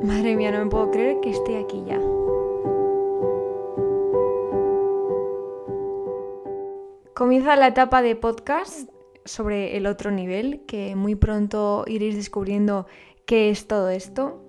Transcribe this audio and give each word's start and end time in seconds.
Madre 0.00 0.36
mía, 0.36 0.52
no 0.52 0.62
me 0.62 0.70
puedo 0.70 0.90
creer 0.90 1.20
que 1.20 1.30
esté 1.30 1.58
aquí 1.58 1.82
ya. 1.86 1.98
Comienza 7.14 7.56
la 7.56 7.68
etapa 7.68 8.02
de 8.02 8.14
podcast 8.14 8.90
sobre 9.24 9.78
el 9.78 9.86
otro 9.86 10.10
nivel, 10.10 10.60
que 10.66 10.94
muy 10.96 11.14
pronto 11.14 11.84
iréis 11.86 12.14
descubriendo 12.14 12.86
qué 13.24 13.48
es 13.48 13.66
todo 13.66 13.88
esto. 13.88 14.42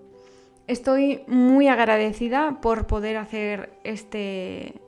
Estoy 0.68 1.22
muy 1.28 1.70
agradecida 1.70 2.60
por 2.62 2.86
poder 2.86 3.16
hacer 3.16 3.72
este 3.86 4.82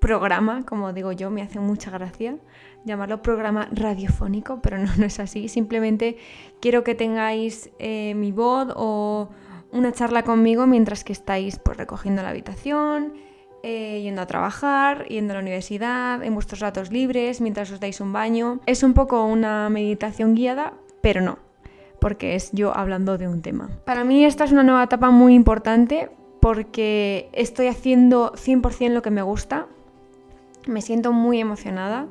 programa, 0.00 0.64
como 0.64 0.94
digo 0.94 1.12
yo, 1.12 1.30
me 1.30 1.42
hace 1.42 1.60
mucha 1.60 1.90
gracia 1.90 2.38
llamarlo 2.84 3.22
programa 3.22 3.68
radiofónico, 3.72 4.60
pero 4.62 4.78
no, 4.78 5.04
es 5.04 5.18
así. 5.20 5.48
Simplemente 5.48 6.16
quiero 6.60 6.84
que 6.84 6.94
tengáis 6.94 7.70
eh, 7.78 8.14
mi 8.14 8.32
voz 8.32 8.68
o 8.76 9.30
una 9.74 9.92
charla 9.92 10.22
conmigo 10.22 10.66
mientras 10.66 11.04
que 11.04 11.12
estáis 11.12 11.58
pues, 11.58 11.76
recogiendo 11.76 12.22
la 12.22 12.30
habitación, 12.30 13.12
eh, 13.62 14.00
yendo 14.02 14.22
a 14.22 14.26
trabajar, 14.26 15.06
yendo 15.08 15.32
a 15.32 15.36
la 15.36 15.42
universidad, 15.42 16.22
en 16.22 16.34
vuestros 16.34 16.60
ratos 16.60 16.92
libres, 16.92 17.40
mientras 17.40 17.70
os 17.70 17.80
dais 17.80 18.00
un 18.00 18.12
baño. 18.12 18.60
Es 18.66 18.82
un 18.82 18.94
poco 18.94 19.26
una 19.26 19.68
meditación 19.70 20.34
guiada, 20.34 20.74
pero 21.00 21.20
no, 21.20 21.38
porque 21.98 22.36
es 22.36 22.52
yo 22.52 22.76
hablando 22.76 23.18
de 23.18 23.26
un 23.26 23.42
tema. 23.42 23.68
Para 23.84 24.04
mí 24.04 24.24
esta 24.24 24.44
es 24.44 24.52
una 24.52 24.62
nueva 24.62 24.84
etapa 24.84 25.10
muy 25.10 25.34
importante 25.34 26.10
porque 26.40 27.28
estoy 27.32 27.66
haciendo 27.66 28.32
100% 28.34 28.90
lo 28.90 29.02
que 29.02 29.10
me 29.10 29.22
gusta. 29.22 29.66
Me 30.66 30.82
siento 30.82 31.12
muy 31.12 31.40
emocionada. 31.40 32.06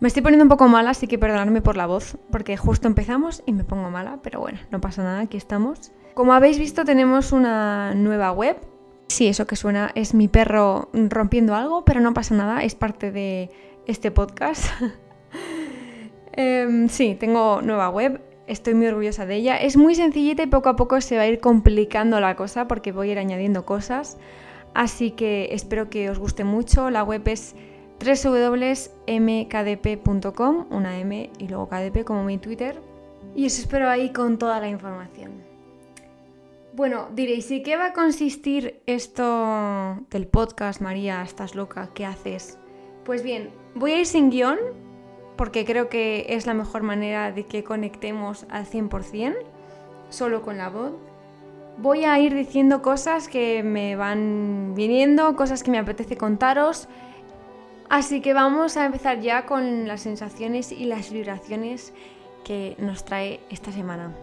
Me 0.00 0.08
estoy 0.08 0.22
poniendo 0.22 0.44
un 0.44 0.48
poco 0.48 0.66
mala, 0.66 0.90
así 0.90 1.06
que 1.06 1.18
perdonadme 1.18 1.60
por 1.60 1.76
la 1.76 1.86
voz, 1.86 2.16
porque 2.32 2.56
justo 2.56 2.88
empezamos 2.88 3.42
y 3.44 3.52
me 3.52 3.64
pongo 3.64 3.90
mala, 3.90 4.18
pero 4.22 4.40
bueno, 4.40 4.58
no 4.70 4.80
pasa 4.80 5.02
nada, 5.04 5.20
aquí 5.20 5.36
estamos. 5.36 5.92
Como 6.20 6.34
habéis 6.34 6.58
visto, 6.58 6.84
tenemos 6.84 7.32
una 7.32 7.94
nueva 7.94 8.30
web. 8.30 8.58
Sí, 9.06 9.28
eso 9.28 9.46
que 9.46 9.56
suena 9.56 9.90
es 9.94 10.12
mi 10.12 10.28
perro 10.28 10.90
rompiendo 10.92 11.54
algo, 11.54 11.86
pero 11.86 12.02
no 12.02 12.12
pasa 12.12 12.34
nada, 12.34 12.62
es 12.62 12.74
parte 12.74 13.10
de 13.10 13.48
este 13.86 14.10
podcast. 14.10 14.66
Em, 16.32 16.90
sí, 16.90 17.16
tengo 17.18 17.62
nueva 17.62 17.88
web, 17.88 18.20
estoy 18.46 18.74
muy 18.74 18.88
orgullosa 18.88 19.24
de 19.24 19.36
ella. 19.36 19.56
Es 19.56 19.78
muy 19.78 19.94
sencillita 19.94 20.42
y 20.42 20.46
poco 20.46 20.68
a 20.68 20.76
poco 20.76 21.00
se 21.00 21.16
va 21.16 21.22
a 21.22 21.26
ir 21.26 21.40
complicando 21.40 22.20
la 22.20 22.36
cosa 22.36 22.68
porque 22.68 22.92
voy 22.92 23.08
a 23.08 23.12
ir 23.12 23.18
añadiendo 23.18 23.64
cosas. 23.64 24.18
Así 24.74 25.12
que 25.12 25.48
espero 25.52 25.88
que 25.88 26.10
os 26.10 26.18
guste 26.18 26.44
mucho. 26.44 26.90
La 26.90 27.02
web 27.02 27.26
es 27.28 27.56
www.mkdp.com, 27.98 28.86
una 30.68 30.98
M 30.98 31.30
y 31.38 31.48
luego 31.48 31.66
KDP 31.66 32.04
como 32.04 32.24
mi 32.24 32.36
Twitter. 32.36 32.78
Y 33.34 33.46
os 33.46 33.58
espero 33.58 33.88
ahí 33.88 34.12
con 34.12 34.36
toda 34.36 34.60
la 34.60 34.68
información. 34.68 35.49
Bueno, 36.72 37.08
diréis, 37.14 37.50
¿y 37.50 37.62
qué 37.62 37.76
va 37.76 37.86
a 37.86 37.92
consistir 37.92 38.80
esto 38.86 39.98
del 40.10 40.26
podcast, 40.26 40.80
María? 40.80 41.22
¿Estás 41.22 41.54
loca? 41.54 41.90
¿Qué 41.94 42.06
haces? 42.06 42.58
Pues 43.04 43.22
bien, 43.22 43.50
voy 43.74 43.92
a 43.92 44.00
ir 44.00 44.06
sin 44.06 44.30
guion, 44.30 44.58
porque 45.36 45.64
creo 45.64 45.88
que 45.88 46.26
es 46.28 46.46
la 46.46 46.54
mejor 46.54 46.82
manera 46.82 47.32
de 47.32 47.44
que 47.44 47.64
conectemos 47.64 48.46
al 48.50 48.66
100%, 48.66 49.36
solo 50.10 50.42
con 50.42 50.58
la 50.58 50.68
voz. 50.68 50.92
Voy 51.78 52.04
a 52.04 52.18
ir 52.18 52.34
diciendo 52.34 52.82
cosas 52.82 53.28
que 53.28 53.62
me 53.62 53.96
van 53.96 54.74
viniendo, 54.76 55.34
cosas 55.36 55.62
que 55.62 55.70
me 55.70 55.78
apetece 55.78 56.16
contaros 56.16 56.88
Así 57.90 58.20
que 58.20 58.34
vamos 58.34 58.76
a 58.76 58.86
empezar 58.86 59.20
ya 59.20 59.46
con 59.46 59.88
las 59.88 60.02
sensaciones 60.02 60.70
y 60.70 60.84
las 60.84 61.10
vibraciones 61.10 61.92
que 62.44 62.76
nos 62.78 63.04
trae 63.04 63.40
esta 63.50 63.72
semana. 63.72 64.14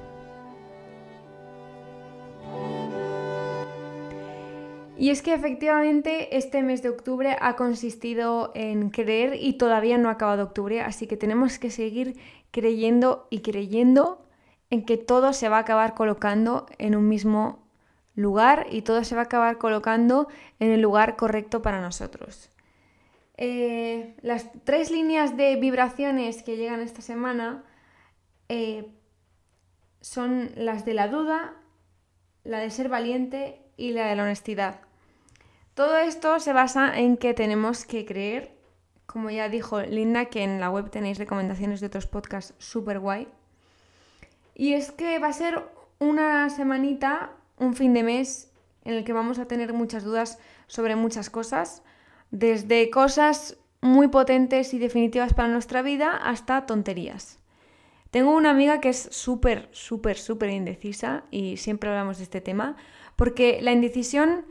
Y 4.99 5.11
es 5.11 5.21
que 5.21 5.33
efectivamente 5.33 6.35
este 6.37 6.63
mes 6.63 6.81
de 6.81 6.89
octubre 6.89 7.37
ha 7.39 7.55
consistido 7.55 8.51
en 8.55 8.89
creer 8.89 9.35
y 9.39 9.53
todavía 9.53 9.97
no 9.97 10.09
ha 10.09 10.13
acabado 10.13 10.43
octubre, 10.43 10.81
así 10.81 11.05
que 11.05 11.15
tenemos 11.17 11.59
que 11.59 11.69
seguir 11.69 12.19
creyendo 12.51 13.27
y 13.29 13.41
creyendo 13.41 14.25
en 14.71 14.83
que 14.85 14.97
todo 14.97 15.33
se 15.33 15.49
va 15.49 15.57
a 15.57 15.61
acabar 15.61 15.93
colocando 15.93 16.65
en 16.79 16.95
un 16.95 17.07
mismo 17.07 17.67
lugar 18.15 18.65
y 18.71 18.81
todo 18.81 19.03
se 19.03 19.15
va 19.15 19.21
a 19.21 19.25
acabar 19.25 19.59
colocando 19.59 20.27
en 20.59 20.71
el 20.71 20.81
lugar 20.81 21.15
correcto 21.15 21.61
para 21.61 21.79
nosotros. 21.79 22.49
Eh, 23.37 24.15
las 24.23 24.49
tres 24.63 24.89
líneas 24.89 25.37
de 25.37 25.55
vibraciones 25.57 26.41
que 26.41 26.57
llegan 26.57 26.81
esta 26.81 27.03
semana 27.03 27.63
eh, 28.49 28.91
son 30.01 30.49
las 30.55 30.85
de 30.85 30.95
la 30.95 31.07
duda, 31.07 31.53
la 32.47 32.59
de 32.59 32.71
ser 32.71 32.89
valiente 32.89 33.61
y 33.75 33.91
la 33.91 34.07
de 34.07 34.15
la 34.15 34.23
honestidad. 34.23 34.79
Todo 35.73 35.97
esto 35.97 36.39
se 36.39 36.53
basa 36.53 36.97
en 36.97 37.17
que 37.17 37.33
tenemos 37.33 37.85
que 37.85 38.05
creer, 38.05 38.57
como 39.05 39.29
ya 39.29 39.49
dijo 39.49 39.81
Linda, 39.81 40.25
que 40.25 40.43
en 40.43 40.59
la 40.59 40.69
web 40.69 40.89
tenéis 40.89 41.19
recomendaciones 41.19 41.81
de 41.81 41.87
otros 41.87 42.07
podcasts 42.07 42.55
súper 42.57 42.99
guay. 42.99 43.27
Y 44.55 44.73
es 44.73 44.91
que 44.91 45.19
va 45.19 45.27
a 45.27 45.33
ser 45.33 45.63
una 45.99 46.49
semanita, 46.49 47.31
un 47.57 47.75
fin 47.75 47.93
de 47.93 48.03
mes, 48.03 48.51
en 48.85 48.95
el 48.95 49.03
que 49.03 49.13
vamos 49.13 49.37
a 49.37 49.45
tener 49.45 49.73
muchas 49.73 50.03
dudas 50.03 50.39
sobre 50.67 50.95
muchas 50.95 51.29
cosas 51.29 51.83
desde 52.31 52.89
cosas 52.89 53.57
muy 53.81 54.07
potentes 54.07 54.73
y 54.73 54.79
definitivas 54.79 55.33
para 55.33 55.49
nuestra 55.49 55.81
vida 55.81 56.15
hasta 56.15 56.65
tonterías. 56.65 57.39
Tengo 58.11 58.35
una 58.35 58.51
amiga 58.51 58.79
que 58.79 58.89
es 58.89 59.09
súper, 59.11 59.69
súper, 59.71 60.17
súper 60.17 60.49
indecisa 60.49 61.23
y 61.31 61.57
siempre 61.57 61.89
hablamos 61.89 62.17
de 62.17 62.23
este 62.23 62.41
tema, 62.41 62.75
porque 63.15 63.59
la 63.61 63.71
indecisión 63.71 64.45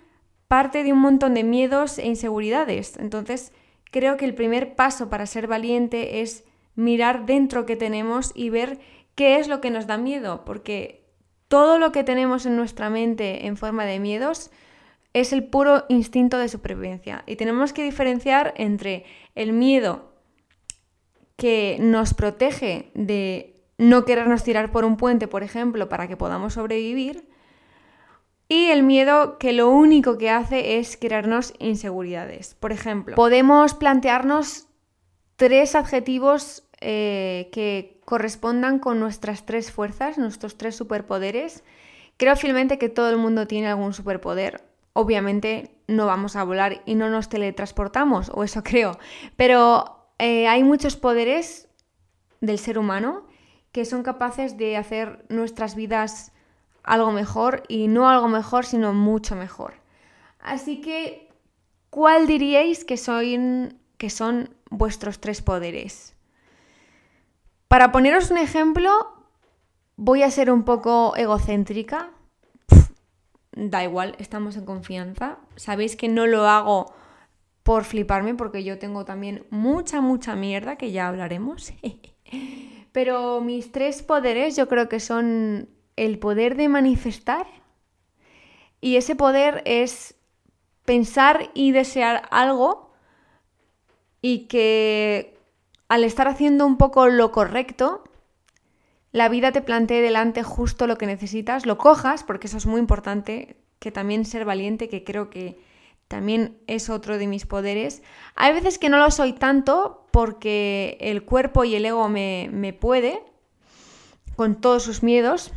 parte 0.48 0.84
de 0.84 0.92
un 0.92 1.00
montón 1.00 1.34
de 1.34 1.44
miedos 1.44 1.98
e 1.98 2.06
inseguridades. 2.06 2.96
Entonces, 2.98 3.52
creo 3.90 4.16
que 4.16 4.24
el 4.24 4.34
primer 4.34 4.74
paso 4.74 5.08
para 5.08 5.26
ser 5.26 5.46
valiente 5.46 6.20
es 6.20 6.44
mirar 6.74 7.26
dentro 7.26 7.66
que 7.66 7.76
tenemos 7.76 8.32
y 8.34 8.50
ver 8.50 8.78
qué 9.14 9.38
es 9.38 9.48
lo 9.48 9.60
que 9.60 9.70
nos 9.70 9.86
da 9.86 9.96
miedo, 9.96 10.44
porque 10.44 11.04
todo 11.48 11.78
lo 11.78 11.92
que 11.92 12.04
tenemos 12.04 12.46
en 12.46 12.56
nuestra 12.56 12.90
mente 12.90 13.46
en 13.46 13.56
forma 13.56 13.84
de 13.84 13.98
miedos 13.98 14.50
es 15.14 15.32
el 15.32 15.44
puro 15.44 15.84
instinto 15.88 16.38
de 16.38 16.48
supervivencia. 16.48 17.24
Y 17.26 17.36
tenemos 17.36 17.72
que 17.72 17.84
diferenciar 17.84 18.52
entre 18.56 19.06
el 19.34 19.52
miedo 19.52 20.12
que 21.36 21.76
nos 21.80 22.14
protege 22.14 22.90
de 22.94 23.62
no 23.78 24.04
querernos 24.04 24.42
tirar 24.42 24.72
por 24.72 24.84
un 24.84 24.96
puente, 24.96 25.28
por 25.28 25.42
ejemplo, 25.42 25.88
para 25.88 26.08
que 26.08 26.16
podamos 26.16 26.54
sobrevivir, 26.54 27.28
y 28.48 28.66
el 28.66 28.82
miedo 28.82 29.38
que 29.38 29.52
lo 29.52 29.70
único 29.70 30.18
que 30.18 30.30
hace 30.30 30.78
es 30.78 30.96
crearnos 30.96 31.52
inseguridades. 31.58 32.54
Por 32.54 32.72
ejemplo, 32.72 33.16
podemos 33.16 33.74
plantearnos 33.74 34.68
tres 35.34 35.74
adjetivos 35.74 36.62
eh, 36.80 37.48
que 37.52 38.00
correspondan 38.04 38.78
con 38.78 39.00
nuestras 39.00 39.46
tres 39.46 39.72
fuerzas, 39.72 40.16
nuestros 40.16 40.56
tres 40.56 40.76
superpoderes. 40.76 41.64
Creo 42.16 42.36
fielmente 42.36 42.78
que 42.78 42.88
todo 42.88 43.10
el 43.10 43.16
mundo 43.16 43.46
tiene 43.46 43.68
algún 43.68 43.92
superpoder 43.92 44.62
obviamente 44.96 45.70
no 45.86 46.06
vamos 46.06 46.36
a 46.36 46.42
volar 46.42 46.82
y 46.86 46.94
no 46.94 47.10
nos 47.10 47.28
teletransportamos, 47.28 48.32
o 48.34 48.42
eso 48.42 48.62
creo. 48.64 48.98
Pero 49.36 49.95
eh, 50.18 50.48
hay 50.48 50.62
muchos 50.62 50.96
poderes 50.96 51.68
del 52.40 52.58
ser 52.58 52.78
humano 52.78 53.26
que 53.72 53.84
son 53.84 54.02
capaces 54.02 54.56
de 54.56 54.76
hacer 54.76 55.24
nuestras 55.28 55.74
vidas 55.74 56.32
algo 56.82 57.12
mejor 57.12 57.64
y 57.68 57.88
no 57.88 58.08
algo 58.08 58.28
mejor, 58.28 58.64
sino 58.64 58.94
mucho 58.94 59.36
mejor. 59.36 59.74
Así 60.38 60.80
que, 60.80 61.28
¿cuál 61.90 62.26
diríais 62.26 62.84
que 62.84 62.96
son, 62.96 63.78
que 63.98 64.08
son 64.08 64.54
vuestros 64.70 65.20
tres 65.20 65.42
poderes? 65.42 66.14
Para 67.68 67.92
poneros 67.92 68.30
un 68.30 68.38
ejemplo, 68.38 68.90
voy 69.96 70.22
a 70.22 70.30
ser 70.30 70.50
un 70.50 70.62
poco 70.62 71.14
egocéntrica, 71.16 72.10
da 73.52 73.82
igual, 73.82 74.14
estamos 74.18 74.56
en 74.56 74.64
confianza. 74.64 75.38
Sabéis 75.56 75.96
que 75.96 76.08
no 76.08 76.26
lo 76.26 76.46
hago 76.46 76.94
por 77.66 77.82
fliparme 77.82 78.36
porque 78.36 78.62
yo 78.62 78.78
tengo 78.78 79.04
también 79.04 79.44
mucha, 79.50 80.00
mucha 80.00 80.36
mierda 80.36 80.76
que 80.76 80.92
ya 80.92 81.08
hablaremos. 81.08 81.72
Pero 82.92 83.40
mis 83.40 83.72
tres 83.72 84.04
poderes 84.04 84.54
yo 84.54 84.68
creo 84.68 84.88
que 84.88 85.00
son 85.00 85.68
el 85.96 86.20
poder 86.20 86.56
de 86.56 86.68
manifestar 86.68 87.44
y 88.80 88.94
ese 88.94 89.16
poder 89.16 89.62
es 89.66 90.14
pensar 90.84 91.50
y 91.54 91.72
desear 91.72 92.28
algo 92.30 92.92
y 94.22 94.46
que 94.46 95.36
al 95.88 96.04
estar 96.04 96.28
haciendo 96.28 96.66
un 96.66 96.76
poco 96.76 97.08
lo 97.08 97.32
correcto, 97.32 98.04
la 99.10 99.28
vida 99.28 99.50
te 99.50 99.60
plantee 99.60 100.02
delante 100.02 100.44
justo 100.44 100.86
lo 100.86 100.98
que 100.98 101.06
necesitas, 101.06 101.66
lo 101.66 101.78
cojas, 101.78 102.22
porque 102.22 102.46
eso 102.46 102.58
es 102.58 102.66
muy 102.66 102.78
importante, 102.78 103.56
que 103.80 103.90
también 103.90 104.24
ser 104.24 104.44
valiente, 104.44 104.88
que 104.88 105.02
creo 105.02 105.30
que 105.30 105.65
también 106.08 106.58
es 106.66 106.88
otro 106.88 107.18
de 107.18 107.26
mis 107.26 107.46
poderes. 107.46 108.02
Hay 108.34 108.52
veces 108.52 108.78
que 108.78 108.88
no 108.88 108.98
lo 108.98 109.10
soy 109.10 109.32
tanto 109.32 110.06
porque 110.12 110.96
el 111.00 111.24
cuerpo 111.24 111.64
y 111.64 111.74
el 111.74 111.84
ego 111.84 112.08
me, 112.08 112.48
me 112.52 112.72
puede, 112.72 113.22
con 114.36 114.60
todos 114.60 114.82
sus 114.82 115.02
miedos, 115.02 115.52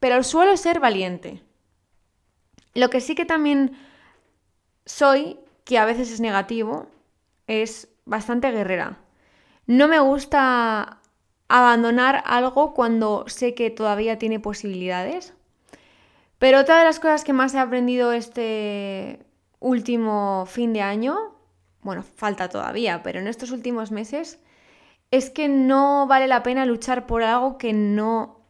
pero 0.00 0.22
suelo 0.22 0.56
ser 0.56 0.80
valiente. 0.80 1.42
Lo 2.74 2.90
que 2.90 3.00
sí 3.00 3.14
que 3.14 3.24
también 3.24 3.78
soy, 4.84 5.38
que 5.64 5.78
a 5.78 5.84
veces 5.84 6.10
es 6.10 6.20
negativo, 6.20 6.88
es 7.46 7.88
bastante 8.04 8.50
guerrera. 8.50 8.98
No 9.66 9.88
me 9.88 10.00
gusta 10.00 11.00
abandonar 11.48 12.22
algo 12.26 12.74
cuando 12.74 13.24
sé 13.28 13.54
que 13.54 13.70
todavía 13.70 14.18
tiene 14.18 14.40
posibilidades. 14.40 15.34
Pero 16.38 16.60
otra 16.60 16.78
de 16.78 16.84
las 16.84 17.00
cosas 17.00 17.24
que 17.24 17.32
más 17.32 17.54
he 17.54 17.58
aprendido 17.58 18.12
este 18.12 19.24
último 19.64 20.44
fin 20.46 20.74
de 20.74 20.82
año, 20.82 21.16
bueno, 21.80 22.02
falta 22.02 22.50
todavía, 22.50 23.02
pero 23.02 23.18
en 23.18 23.26
estos 23.26 23.50
últimos 23.50 23.90
meses, 23.90 24.38
es 25.10 25.30
que 25.30 25.48
no 25.48 26.06
vale 26.06 26.26
la 26.26 26.42
pena 26.42 26.66
luchar 26.66 27.06
por 27.06 27.22
algo 27.22 27.56
que 27.56 27.72
no 27.72 28.42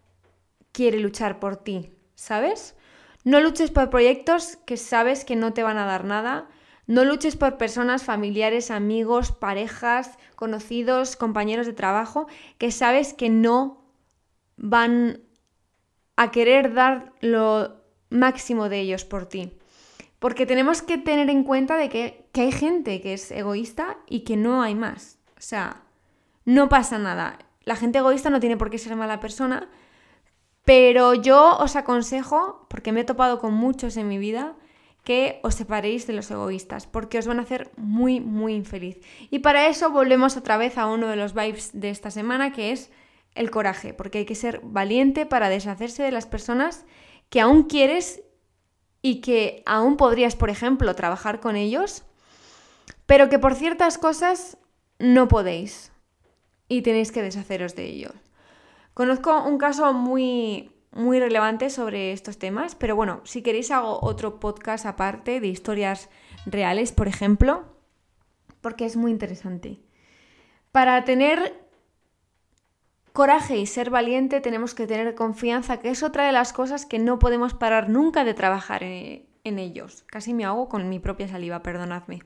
quiere 0.73 0.99
luchar 0.99 1.39
por 1.39 1.57
ti, 1.57 1.93
¿sabes? 2.17 2.77
No 3.23 3.41
luches 3.41 3.71
por 3.71 3.91
proyectos 3.91 4.57
que 4.67 4.77
sabes 4.77 5.25
que 5.25 5.37
no 5.37 5.53
te 5.53 5.63
van 5.63 5.79
a 5.79 5.87
dar 5.87 6.05
nada. 6.05 6.49
No 6.87 7.05
luches 7.05 7.37
por 7.37 7.59
personas, 7.59 8.03
familiares, 8.03 8.71
amigos, 8.71 9.31
parejas, 9.31 10.19
conocidos, 10.35 11.17
compañeros 11.17 11.67
de 11.67 11.73
trabajo, 11.73 12.27
que 12.59 12.73
sabes 12.73 13.15
que 13.15 13.31
no 13.31 13.85
van 14.57 15.21
a 16.17 16.33
querer 16.33 16.75
dar 16.75 17.13
lo 17.21 17.77
máximo 18.11 18.69
de 18.69 18.81
ellos 18.81 19.05
por 19.05 19.27
ti. 19.27 19.57
Porque 20.25 20.47
tenemos 20.47 20.81
que 20.81 20.97
tener 20.97 21.29
en 21.29 21.45
cuenta 21.45 21.77
de 21.77 21.91
que, 21.91 22.25
que 22.33 22.41
hay 22.41 22.51
gente 22.51 23.03
que 23.03 23.13
es 23.13 23.31
egoísta 23.31 23.99
y 24.09 24.21
que 24.21 24.39
no 24.39 24.63
hay 24.63 24.75
más. 24.75 25.19
O 25.37 25.43
sea, 25.43 25.83
no 26.47 26.71
pasa 26.71 26.97
nada. 26.99 27.39
La 27.65 27.77
gente 27.77 27.99
egoísta 27.99 28.31
no 28.31 28.41
tiene 28.41 28.57
por 28.57 28.71
qué 28.71 28.79
ser 28.79 28.97
mala 28.97 29.21
persona, 29.21 29.69
pero 30.65 31.13
yo 31.13 31.59
os 31.59 31.77
aconsejo, 31.77 32.67
porque 32.71 32.91
me 32.91 33.01
he 33.01 33.05
topado 33.05 33.39
con 33.39 33.53
muchos 33.53 33.99
en 33.99 34.09
mi 34.09 34.17
vida, 34.17 34.55
que 35.03 35.41
os 35.43 35.57
separéis 35.57 36.07
de 36.07 36.15
los 36.15 36.31
egoístas, 36.31 36.87
porque 36.87 37.19
os 37.19 37.27
van 37.27 37.39
a 37.39 37.43
hacer 37.43 37.71
muy, 37.77 38.21
muy 38.21 38.55
infeliz. 38.55 39.01
Y 39.29 39.41
para 39.41 39.69
eso 39.69 39.91
volvemos 39.91 40.39
otra 40.39 40.57
vez 40.57 40.79
a 40.79 40.87
uno 40.87 41.09
de 41.09 41.17
los 41.17 41.35
vibes 41.35 41.79
de 41.79 41.91
esta 41.91 42.11
semana, 42.11 42.51
que 42.51 42.73
es 42.73 42.91
el 43.35 43.51
coraje, 43.51 43.93
porque 43.93 44.21
hay 44.21 44.25
que 44.25 44.37
ser 44.37 44.63
valiente 44.63 45.27
para 45.27 45.51
deshacerse 45.51 46.03
de 46.03 46.13
las 46.13 46.25
personas 46.25 46.87
que 47.29 47.43
aún 47.43 47.65
quieres 47.65 48.23
y 49.05 49.21
que 49.21 49.63
aún 49.67 49.99
podrías, 49.99 50.35
por 50.35 50.49
ejemplo, 50.49 50.95
trabajar 50.95 51.39
con 51.39 51.57
ellos, 51.57 52.05
pero 53.05 53.29
que 53.29 53.39
por 53.39 53.55
ciertas 53.55 53.99
cosas 53.99 54.57
no 54.99 55.29
podéis 55.29 55.93
y 56.69 56.81
tenéis 56.81 57.13
que 57.13 57.21
deshaceros 57.21 57.77
de 57.77 57.85
ellos. 57.85 58.15
Conozco 58.95 59.43
un 59.43 59.59
caso 59.59 59.93
muy, 59.93 60.73
muy 60.91 61.21
relevante 61.21 61.69
sobre 61.69 62.13
estos 62.13 62.39
temas, 62.39 62.77
pero 62.77 62.97
bueno, 62.97 63.21
si 63.25 63.43
queréis 63.43 63.71
hago 63.71 63.99
otro 64.01 64.41
podcast 64.41 64.87
aparte 64.87 65.39
de 65.39 65.49
historias 65.49 66.09
reales, 66.47 66.91
por 66.93 67.07
ejemplo, 67.07 67.67
porque 68.63 68.87
es 68.87 68.97
muy 68.97 69.11
interesante. 69.11 69.81
Para 70.73 71.05
tener 71.05 71.64
coraje 73.15 73.57
y 73.57 73.67
ser 73.67 73.91
valiente 73.91 74.41
tenemos 74.41 74.75
que 74.75 74.89
tener 74.89 75.15
confianza, 75.15 75.79
que 75.79 75.89
es 75.89 76.03
otra 76.03 76.27
de 76.27 76.33
las 76.33 76.53
cosas 76.53 76.85
que 76.85 76.99
no 76.99 77.21
podemos 77.21 77.55
parar 77.55 77.89
nunca 77.89 78.25
de 78.25 78.35
trabajar 78.35 78.83
en, 78.83 79.25
en 79.45 79.59
ellos. 79.61 80.03
Casi 80.09 80.35
me 80.35 80.45
hago 80.45 80.69
con 80.69 80.89
mi 80.89 80.99
propia 80.99 81.29
saliva, 81.29 81.63
perdonadme. 81.63 82.23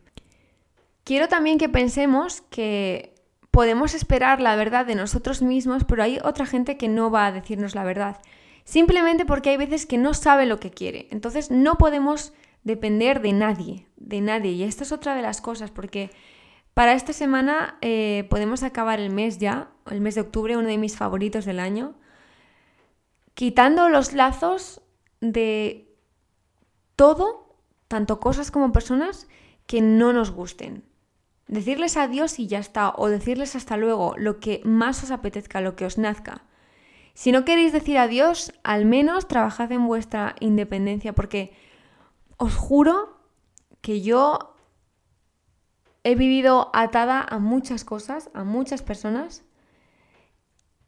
Quiero 1.04 1.28
también 1.28 1.58
que 1.58 1.68
pensemos 1.68 2.40
que 2.40 3.14
podemos 3.50 3.92
esperar 3.92 4.40
la 4.40 4.56
verdad 4.56 4.86
de 4.86 4.94
nosotros 4.94 5.42
mismos, 5.42 5.84
pero 5.84 6.02
hay 6.02 6.20
otra 6.24 6.46
gente 6.46 6.78
que 6.78 6.88
no 6.88 7.10
va 7.10 7.26
a 7.26 7.32
decirnos 7.32 7.74
la 7.74 7.84
verdad. 7.84 8.16
Simplemente 8.64 9.26
porque 9.26 9.50
hay 9.50 9.58
veces 9.58 9.84
que 9.84 9.98
no 9.98 10.14
sabe 10.14 10.46
lo 10.46 10.58
que 10.58 10.70
quiere. 10.70 11.06
Entonces 11.10 11.50
no 11.50 11.76
podemos 11.76 12.32
depender 12.64 13.20
de 13.20 13.34
nadie, 13.34 13.86
de 13.96 14.22
nadie. 14.22 14.52
Y 14.52 14.62
esta 14.62 14.84
es 14.84 14.92
otra 14.92 15.14
de 15.14 15.22
las 15.22 15.42
cosas, 15.42 15.70
porque 15.70 16.10
para 16.72 16.92
esta 16.92 17.12
semana 17.12 17.76
eh, 17.80 18.26
podemos 18.30 18.62
acabar 18.62 19.00
el 19.00 19.10
mes 19.10 19.38
ya, 19.38 19.68
el 19.90 20.00
mes 20.00 20.14
de 20.14 20.22
octubre, 20.22 20.56
uno 20.56 20.68
de 20.68 20.78
mis 20.78 20.96
favoritos 20.96 21.44
del 21.44 21.60
año, 21.60 21.94
quitando 23.34 23.88
los 23.88 24.12
lazos 24.12 24.82
de 25.20 25.94
todo, 26.96 27.56
tanto 27.86 28.20
cosas 28.20 28.50
como 28.50 28.72
personas, 28.72 29.28
que 29.66 29.80
no 29.80 30.12
nos 30.12 30.30
gusten. 30.30 30.84
Decirles 31.46 31.96
adiós 31.96 32.38
y 32.38 32.46
ya 32.46 32.58
está, 32.58 32.92
o 32.96 33.08
decirles 33.08 33.56
hasta 33.56 33.76
luego, 33.76 34.14
lo 34.18 34.40
que 34.40 34.60
más 34.64 35.02
os 35.02 35.10
apetezca, 35.10 35.60
lo 35.60 35.76
que 35.76 35.86
os 35.86 35.98
nazca. 35.98 36.44
Si 37.14 37.32
no 37.32 37.44
queréis 37.44 37.72
decir 37.72 37.98
adiós, 37.98 38.52
al 38.62 38.84
menos 38.84 39.28
trabajad 39.28 39.72
en 39.72 39.86
vuestra 39.86 40.34
independencia, 40.40 41.14
porque 41.14 41.52
os 42.36 42.54
juro 42.54 43.18
que 43.80 44.02
yo 44.02 44.54
he 46.04 46.14
vivido 46.14 46.70
atada 46.74 47.20
a 47.20 47.38
muchas 47.38 47.84
cosas, 47.84 48.30
a 48.34 48.44
muchas 48.44 48.82
personas, 48.82 49.44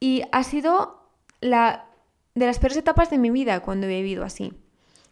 y 0.00 0.22
ha 0.32 0.42
sido 0.42 1.06
la 1.40 1.86
de 2.34 2.46
las 2.46 2.58
peores 2.58 2.78
etapas 2.78 3.10
de 3.10 3.18
mi 3.18 3.30
vida 3.30 3.60
cuando 3.60 3.86
he 3.86 3.90
vivido 3.90 4.24
así. 4.24 4.52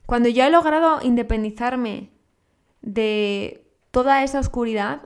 Cuando 0.06 0.28
ya 0.28 0.46
he 0.46 0.50
logrado 0.50 1.00
independizarme 1.02 2.10
de 2.80 3.66
toda 3.90 4.24
esa 4.24 4.40
oscuridad, 4.40 5.02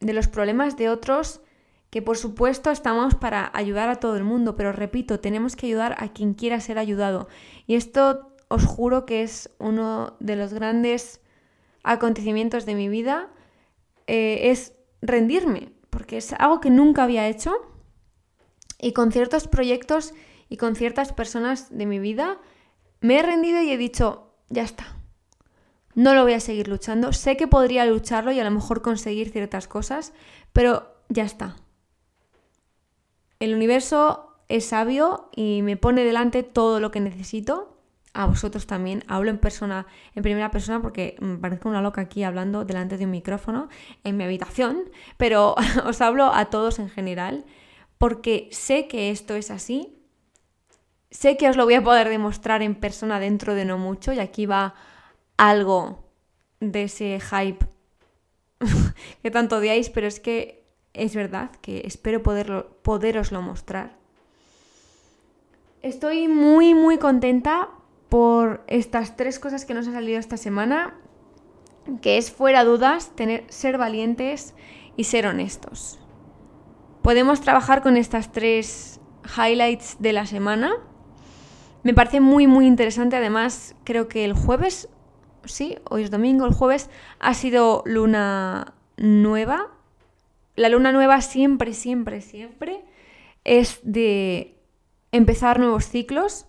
de 0.00 0.12
los 0.12 0.28
problemas 0.28 0.76
de 0.76 0.90
otros, 0.90 1.40
que 1.90 2.02
por 2.02 2.18
supuesto 2.18 2.70
estamos 2.70 3.14
para 3.14 3.50
ayudar 3.54 3.88
a 3.88 3.96
todo 3.96 4.16
el 4.16 4.24
mundo, 4.24 4.56
pero 4.56 4.72
repito, 4.72 5.20
tenemos 5.20 5.56
que 5.56 5.66
ayudar 5.66 5.96
a 5.98 6.08
quien 6.08 6.34
quiera 6.34 6.60
ser 6.60 6.78
ayudado. 6.78 7.28
Y 7.66 7.76
esto 7.76 8.34
os 8.48 8.66
juro 8.66 9.06
que 9.06 9.22
es 9.22 9.50
uno 9.58 10.16
de 10.20 10.36
los 10.36 10.52
grandes 10.52 11.20
acontecimientos 11.82 12.66
de 12.66 12.74
mi 12.74 12.88
vida, 12.88 13.28
eh, 14.06 14.50
es 14.50 14.74
rendirme, 15.00 15.72
porque 15.88 16.18
es 16.18 16.32
algo 16.34 16.60
que 16.60 16.70
nunca 16.70 17.04
había 17.04 17.28
hecho 17.28 17.54
y 18.84 18.92
con 18.92 19.10
ciertos 19.12 19.48
proyectos 19.48 20.12
y 20.50 20.58
con 20.58 20.76
ciertas 20.76 21.14
personas 21.14 21.74
de 21.74 21.86
mi 21.86 21.98
vida 21.98 22.38
me 23.00 23.18
he 23.18 23.22
rendido 23.22 23.62
y 23.62 23.70
he 23.70 23.78
dicho, 23.78 24.34
ya 24.50 24.62
está. 24.62 24.98
No 25.94 26.12
lo 26.12 26.22
voy 26.22 26.34
a 26.34 26.40
seguir 26.40 26.68
luchando. 26.68 27.14
Sé 27.14 27.38
que 27.38 27.48
podría 27.48 27.86
lucharlo 27.86 28.30
y 28.30 28.40
a 28.40 28.44
lo 28.44 28.50
mejor 28.50 28.82
conseguir 28.82 29.30
ciertas 29.30 29.68
cosas, 29.68 30.12
pero 30.52 30.98
ya 31.08 31.22
está. 31.22 31.56
El 33.40 33.54
universo 33.54 34.36
es 34.48 34.66
sabio 34.66 35.30
y 35.34 35.62
me 35.62 35.78
pone 35.78 36.04
delante 36.04 36.42
todo 36.42 36.78
lo 36.78 36.90
que 36.90 37.00
necesito. 37.00 37.78
A 38.12 38.26
vosotros 38.26 38.66
también. 38.66 39.02
Hablo 39.08 39.30
en 39.30 39.38
persona, 39.38 39.86
en 40.14 40.22
primera 40.22 40.50
persona, 40.50 40.82
porque 40.82 41.16
me 41.20 41.38
parezco 41.38 41.70
una 41.70 41.80
loca 41.80 42.02
aquí 42.02 42.22
hablando 42.22 42.66
delante 42.66 42.98
de 42.98 43.06
un 43.06 43.10
micrófono 43.12 43.68
en 44.04 44.18
mi 44.18 44.24
habitación, 44.24 44.82
pero 45.16 45.54
os 45.86 46.00
hablo 46.02 46.26
a 46.26 46.44
todos 46.44 46.78
en 46.78 46.90
general, 46.90 47.46
porque 47.98 48.48
sé 48.52 48.88
que 48.88 49.10
esto 49.10 49.34
es 49.34 49.50
así. 49.50 49.98
Sé 51.10 51.36
que 51.36 51.48
os 51.48 51.56
lo 51.56 51.64
voy 51.64 51.74
a 51.74 51.84
poder 51.84 52.08
demostrar 52.08 52.62
en 52.62 52.74
persona 52.74 53.20
dentro 53.20 53.54
de 53.54 53.64
no 53.64 53.78
mucho, 53.78 54.12
y 54.12 54.18
aquí 54.18 54.46
va 54.46 54.74
algo 55.36 56.04
de 56.60 56.84
ese 56.84 57.20
hype 57.20 57.66
que 59.22 59.30
tanto 59.30 59.56
odiáis, 59.56 59.90
pero 59.90 60.06
es 60.06 60.20
que 60.20 60.64
es 60.92 61.14
verdad 61.14 61.50
que 61.60 61.82
espero 61.84 62.22
poderlo, 62.22 62.76
poderoslo 62.82 63.42
mostrar. 63.42 63.96
Estoy 65.82 66.28
muy, 66.28 66.72
muy 66.74 66.98
contenta 66.98 67.68
por 68.08 68.64
estas 68.68 69.16
tres 69.16 69.38
cosas 69.38 69.64
que 69.64 69.74
nos 69.74 69.86
han 69.86 69.94
salido 69.94 70.18
esta 70.18 70.36
semana, 70.36 70.94
que 72.00 72.16
es 72.16 72.32
fuera 72.32 72.64
dudas, 72.64 73.14
tener, 73.16 73.44
ser 73.48 73.76
valientes 73.76 74.54
y 74.96 75.04
ser 75.04 75.26
honestos. 75.26 75.98
Podemos 77.04 77.40
trabajar 77.40 77.82
con 77.82 77.96
estas 77.96 78.32
tres 78.32 79.00
highlights 79.36 79.98
de 80.00 80.12
la 80.12 80.26
semana. 80.26 80.72
Me 81.84 81.94
parece 81.94 82.18
muy, 82.20 82.48
muy 82.48 82.66
interesante. 82.66 83.14
Además, 83.14 83.76
creo 83.84 84.08
que 84.08 84.24
el 84.24 84.32
jueves, 84.32 84.88
sí, 85.44 85.78
hoy 85.88 86.02
es 86.02 86.10
domingo, 86.10 86.46
el 86.46 86.52
jueves 86.52 86.90
ha 87.20 87.34
sido 87.34 87.84
luna 87.86 88.74
nueva 88.96 89.70
la 90.56 90.68
luna 90.68 90.92
nueva 90.92 91.20
siempre, 91.20 91.72
siempre, 91.72 92.20
siempre 92.20 92.84
es 93.44 93.80
de 93.82 94.56
empezar 95.12 95.58
nuevos 95.58 95.88
ciclos, 95.88 96.46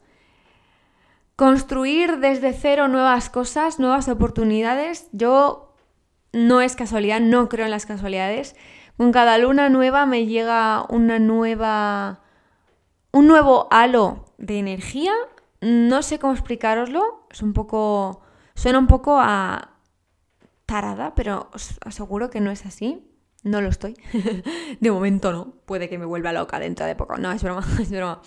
construir 1.36 2.20
desde 2.20 2.54
cero 2.54 2.88
nuevas 2.88 3.30
cosas, 3.30 3.80
nuevas 3.80 4.08
oportunidades. 4.08 5.10
Yo 5.12 5.74
no 6.32 6.62
es 6.62 6.76
casualidad, 6.76 7.20
no 7.20 7.50
creo 7.50 7.66
en 7.66 7.72
las 7.72 7.86
casualidades. 7.86 8.56
Con 8.98 9.12
cada 9.12 9.38
luna 9.38 9.70
nueva 9.70 10.06
me 10.06 10.26
llega 10.26 10.86
una 10.90 11.20
nueva 11.20 12.22
un 13.12 13.28
nuevo 13.28 13.68
halo 13.72 14.26
de 14.38 14.60
energía. 14.60 15.14
No 15.62 16.02
sé 16.02 16.20
cómo 16.20 16.34
explicaroslo, 16.34 17.28
es 17.32 17.42
un 17.42 17.54
poco 17.54 18.22
suena 18.56 18.80
un 18.80 18.88
poco 18.88 19.18
a 19.20 19.72
tarada, 20.66 21.16
pero 21.16 21.50
os 21.54 21.78
aseguro 21.86 22.30
que 22.30 22.42
no 22.42 22.52
es 22.52 22.66
así. 22.66 23.12
No 23.44 23.62
lo 23.62 23.70
estoy. 23.70 23.96
de 24.80 24.92
momento 24.92 25.32
no. 25.32 25.54
Puede 25.66 25.88
que 25.88 26.00
me 26.00 26.06
vuelva 26.06 26.34
loca 26.34 26.60
dentro 26.60 26.86
de 26.86 26.96
poco. 26.96 27.18
No, 27.18 27.32
es 27.32 27.44
broma, 27.44 27.64
es 27.80 27.92
broma. 27.92 28.22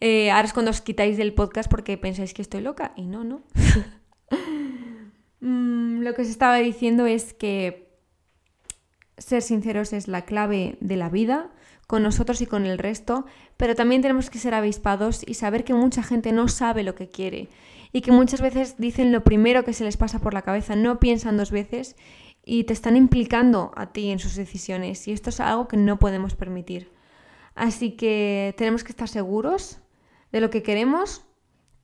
Eh, 0.00 0.30
ahora 0.30 0.46
es 0.46 0.52
cuando 0.52 0.70
os 0.70 0.82
quitáis 0.82 1.16
del 1.16 1.32
podcast 1.32 1.70
porque 1.70 1.96
pensáis 1.96 2.34
que 2.34 2.42
estoy 2.42 2.60
loca. 2.60 2.92
Y 2.96 3.06
no, 3.06 3.24
no. 3.24 3.42
Mm, 5.40 6.00
lo 6.02 6.14
que 6.14 6.22
os 6.22 6.28
estaba 6.28 6.56
diciendo 6.56 7.06
es 7.06 7.32
que 7.32 7.87
ser 9.18 9.42
sinceros 9.42 9.92
es 9.92 10.08
la 10.08 10.24
clave 10.24 10.76
de 10.80 10.96
la 10.96 11.08
vida, 11.08 11.50
con 11.88 12.02
nosotros 12.02 12.42
y 12.42 12.46
con 12.46 12.66
el 12.66 12.78
resto, 12.78 13.24
pero 13.56 13.74
también 13.74 14.02
tenemos 14.02 14.28
que 14.28 14.38
ser 14.38 14.52
avispados 14.52 15.22
y 15.26 15.34
saber 15.34 15.64
que 15.64 15.72
mucha 15.72 16.02
gente 16.02 16.32
no 16.32 16.46
sabe 16.46 16.82
lo 16.82 16.94
que 16.94 17.08
quiere 17.08 17.48
y 17.92 18.02
que 18.02 18.12
muchas 18.12 18.42
veces 18.42 18.76
dicen 18.76 19.10
lo 19.10 19.24
primero 19.24 19.64
que 19.64 19.72
se 19.72 19.84
les 19.84 19.96
pasa 19.96 20.18
por 20.18 20.34
la 20.34 20.42
cabeza, 20.42 20.76
no 20.76 21.00
piensan 21.00 21.38
dos 21.38 21.50
veces 21.50 21.96
y 22.44 22.64
te 22.64 22.74
están 22.74 22.94
implicando 22.94 23.72
a 23.74 23.90
ti 23.92 24.10
en 24.10 24.18
sus 24.18 24.36
decisiones 24.36 25.08
y 25.08 25.12
esto 25.12 25.30
es 25.30 25.40
algo 25.40 25.66
que 25.66 25.78
no 25.78 25.98
podemos 25.98 26.34
permitir. 26.34 26.92
Así 27.54 27.92
que 27.92 28.54
tenemos 28.58 28.84
que 28.84 28.92
estar 28.92 29.08
seguros 29.08 29.80
de 30.30 30.42
lo 30.42 30.50
que 30.50 30.62
queremos, 30.62 31.24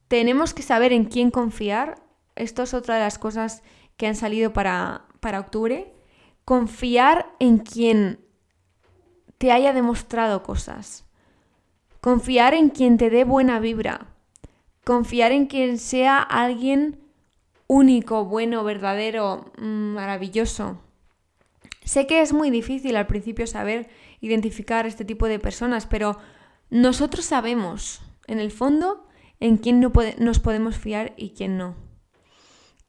tenemos 0.09 0.53
que 0.53 0.63
saber 0.63 0.93
en 0.93 1.07
quién 1.07 1.31
confiar, 1.31 2.03
esto 2.37 2.63
es 2.63 2.75
otra 2.75 2.97
de 2.97 3.01
las 3.01 3.19
cosas 3.19 3.63
que 3.97 4.07
han 4.07 4.17
salido 4.17 4.53
para, 4.53 5.07
para 5.21 5.41
octubre, 5.41 5.94
confiar 6.45 7.27
en 7.39 7.59
quien 7.59 8.21
te 9.39 9.53
haya 9.53 9.73
demostrado 9.73 10.43
cosas. 10.43 11.05
Confiar 12.01 12.55
en 12.55 12.71
quien 12.71 12.99
te 12.99 13.11
dé 13.11 13.25
buena 13.25 13.61
vibra. 13.61 14.09
Confiar 14.85 15.33
en 15.33 15.47
quien 15.47 15.79
sea 15.79 16.19
alguien 16.19 17.01
único, 17.67 18.25
bueno, 18.27 18.63
verdadero, 18.65 19.53
mm, 19.59 19.95
maravilloso. 19.95 20.81
Sé 21.85 22.07
que 22.07 22.21
es 22.21 22.33
muy 22.33 22.51
difícil 22.51 22.97
al 22.97 23.07
principio 23.07 23.47
saber 23.47 23.89
identificar 24.21 24.87
este 24.87 25.05
tipo 25.05 25.29
de 25.29 25.39
personas, 25.39 25.87
pero 25.87 26.19
nosotros 26.71 27.25
sabemos, 27.25 28.03
en 28.27 28.39
el 28.39 28.51
fondo, 28.51 29.07
en 29.41 29.57
quién 29.59 29.81
no 29.81 29.93
nos 30.19 30.39
podemos 30.41 30.77
fiar 30.77 31.13
y 31.17 31.31
quién 31.31 31.59
no. 31.59 31.77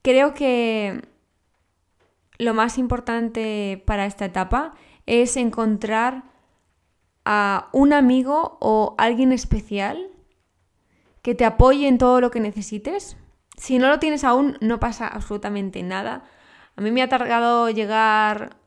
Creo 0.01 0.33
que 0.33 1.01
lo 2.37 2.53
más 2.53 2.77
importante 2.77 3.81
para 3.85 4.05
esta 4.05 4.25
etapa 4.25 4.73
es 5.05 5.37
encontrar 5.37 6.23
a 7.25 7.69
un 7.71 7.93
amigo 7.93 8.57
o 8.61 8.95
alguien 8.97 9.31
especial 9.31 10.09
que 11.21 11.33
te 11.35 11.45
apoye 11.45 11.87
en 11.87 11.97
todo 11.97 12.21
lo 12.21 12.29
que 12.29 12.39
necesites. 12.39 13.17
Si 13.57 13.79
no 13.79 13.87
lo 13.87 13.99
tienes 13.99 14.23
aún, 14.23 14.57
no 14.61 14.79
pasa 14.79 15.07
absolutamente 15.07 15.81
nada. 15.81 16.23
A 16.75 16.81
mí 16.81 16.91
me 16.91 17.01
ha 17.01 17.09
tardado 17.09 17.69
llegar. 17.69 18.57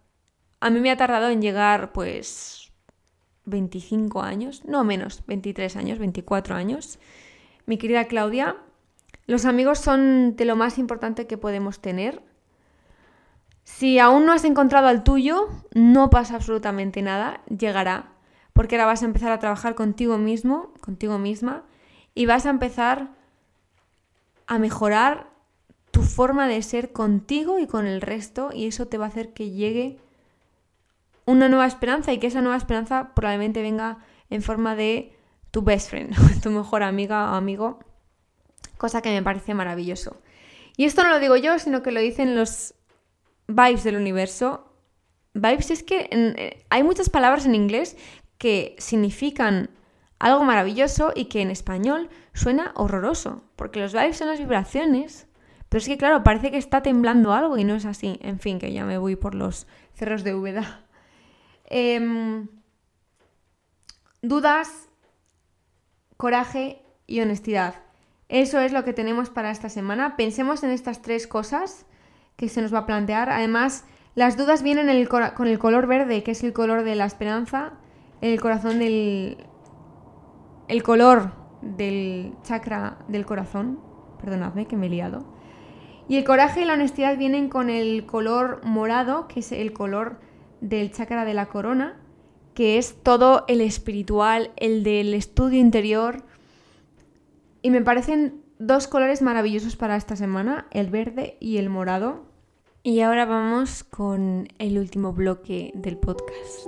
A 0.61 0.71
mí 0.71 0.81
me 0.81 0.91
ha 0.91 0.97
tardado 0.97 1.29
en 1.29 1.41
llegar, 1.41 1.93
pues. 1.93 2.73
25 3.45 4.23
años, 4.23 4.65
no 4.65 4.85
menos, 4.85 5.23
23 5.27 5.77
años, 5.77 5.99
24 5.99 6.55
años. 6.55 6.99
Mi 7.65 7.79
querida 7.79 8.07
Claudia, 8.07 8.57
los 9.27 9.45
amigos 9.45 9.79
son 9.79 10.37
de 10.37 10.45
lo 10.45 10.57
más 10.57 10.79
importante 10.79 11.27
que 11.27 11.39
podemos 11.39 11.81
tener. 11.81 12.23
Si 13.71 13.99
aún 13.99 14.25
no 14.25 14.33
has 14.33 14.45
encontrado 14.45 14.89
al 14.89 15.05
tuyo, 15.05 15.51
no 15.75 16.09
pasa 16.09 16.37
absolutamente 16.37 17.03
nada, 17.03 17.43
llegará 17.47 18.09
porque 18.55 18.75
ahora 18.75 18.87
vas 18.87 19.03
a 19.03 19.05
empezar 19.05 19.31
a 19.31 19.39
trabajar 19.39 19.77
contigo 19.77 20.19
mismo, 20.19 20.73
contigo 20.81 21.17
misma, 21.19 21.63
y 22.13 22.27
vas 22.27 22.45
a 22.45 22.51
empezar 22.51 23.11
a 24.49 24.59
mejorar 24.59 25.29
tu 25.93 26.03
forma 26.03 26.49
de 26.49 26.61
ser 26.63 26.91
contigo 26.91 27.61
y 27.61 27.69
con 27.69 27.87
el 27.87 28.01
resto, 28.01 28.51
y 28.53 28.67
eso 28.67 28.89
te 28.89 28.99
va 28.99 29.05
a 29.05 29.09
hacer 29.11 29.33
que 29.33 29.51
llegue 29.51 30.01
una 31.25 31.49
nueva 31.49 31.67
esperanza 31.67 32.13
y 32.13 32.19
que 32.19 32.27
esa 32.27 32.41
nueva 32.41 32.57
esperanza 32.57 33.13
probablemente 33.15 33.63
venga 33.63 33.99
en 34.29 34.43
forma 34.43 34.75
de 34.75 35.17
tu 35.53 35.63
best 35.63 35.91
friend, 35.91 36.17
tu 36.43 36.51
mejor 36.51 36.83
amiga 36.83 37.31
o 37.31 37.35
amigo, 37.37 37.79
cosa 38.77 39.03
que 39.03 39.11
me 39.11 39.23
parece 39.23 39.55
maravilloso. 39.55 40.21
Y 40.77 40.85
esto 40.85 41.05
no 41.05 41.11
lo 41.11 41.21
digo 41.21 41.37
yo, 41.37 41.61
sino 41.61 41.85
que 41.85 41.93
lo 41.93 42.01
dicen 42.01 42.35
los 42.35 42.75
vibes 43.49 43.83
del 43.83 43.97
universo. 43.97 44.73
Vibes 45.35 45.71
es 45.71 45.83
que 45.83 46.09
eh, 46.11 46.65
hay 46.71 46.83
muchas 46.83 47.11
palabras 47.11 47.47
en 47.47 47.55
inglés 47.55 47.97
que 48.39 48.77
significan 48.79 49.71
algo 50.19 50.45
maravilloso 50.45 51.13
y 51.15 51.27
que 51.27 51.43
en 51.43 51.51
español 51.51 52.09
suena 52.35 52.73
horroroso, 52.75 53.43
porque 53.57 53.81
los 53.81 53.93
vibes 53.93 54.19
son 54.19 54.29
las 54.29 54.39
vibraciones, 54.39 55.27
pero 55.69 55.81
es 55.81 55.89
que 55.89 55.99
claro, 55.99 56.25
parece 56.25 56.51
que 56.51 56.59
está 56.59 56.83
temblando 56.83 57.33
algo 57.33 57.59
y 57.59 57.65
no 57.65 57.75
es 57.75 57.85
así. 57.85 58.19
En 58.23 58.39
fin, 58.41 58.59
que 58.59 58.73
ya 58.73 58.85
me 58.85 58.99
voy 58.99 59.17
por 59.17 59.35
los 59.35 59.67
cerros 59.95 60.25
de 60.25 60.35
Úbeda. 60.35 60.87
Em, 61.65 62.49
dudas, 64.23 64.89
coraje 66.17 66.83
y 67.07 67.21
honestidad. 67.21 67.75
Eso 68.29 68.61
es 68.61 68.73
lo 68.73 68.85
que 68.85 68.93
tenemos 68.95 69.31
para 69.31 69.51
esta 69.51 69.69
semana. 69.69 70.17
Pensemos 70.17 70.63
en 70.63 70.71
estas 70.71 71.03
tres 71.03 71.27
cosas 71.27 71.87
que 72.39 72.49
se 72.49 72.63
nos 72.63 72.73
va 72.73 72.79
a 72.79 72.87
plantear. 72.87 73.29
Además, 73.29 73.85
las 74.15 74.37
dudas 74.37 74.63
vienen 74.63 74.87
con 75.07 75.49
el 75.49 75.59
color 75.59 75.87
verde, 75.87 76.23
que 76.23 76.31
es 76.31 76.43
el 76.45 76.53
color 76.55 76.85
de 76.85 76.95
la 76.95 77.05
esperanza, 77.05 77.75
el 78.21 78.41
corazón 78.41 78.79
del... 78.79 79.45
el 80.69 80.83
color 80.83 81.33
del 81.61 82.33
chakra 82.45 82.99
del 83.09 83.27
corazón, 83.27 83.81
perdonadme 84.21 84.67
que 84.67 84.77
me 84.77 84.87
he 84.87 84.91
liado. 84.91 85.27
Y 86.09 86.17
el 86.17 86.25
coraje 86.25 86.63
y 86.63 86.65
la 86.65 86.75
honestidad 86.75 87.19
vienen 87.19 87.49
con 87.49 87.71
el 87.71 88.07
color 88.07 88.61
morado, 88.65 89.27
que 89.27 89.41
es 89.41 89.51
el 89.51 89.73
color 89.73 90.21
del 90.61 90.93
chakra 90.93 91.25
de 91.25 91.35
la 91.35 91.47
corona, 91.47 92.01
que 92.55 92.79
es 92.79 93.03
todo 93.03 93.45
el 93.49 93.61
espiritual, 93.61 94.53
el 94.57 94.85
del 94.85 95.13
estudio 95.13 95.59
interior. 95.59 96.23
Y 97.63 97.71
me 97.71 97.83
parecen 97.83 98.45
dos 98.61 98.87
colores 98.87 99.23
maravillosos 99.23 99.75
para 99.75 99.97
esta 99.97 100.15
semana, 100.15 100.69
el 100.71 100.89
verde 100.89 101.37
y 101.41 101.57
el 101.57 101.69
morado. 101.69 102.28
Y 102.89 103.03
ahora 103.03 103.27
vamos 103.27 103.85
con 103.85 104.49
el 104.59 104.79
último 104.79 105.13
bloque 105.13 105.73
del 105.75 105.99
podcast. 105.99 106.67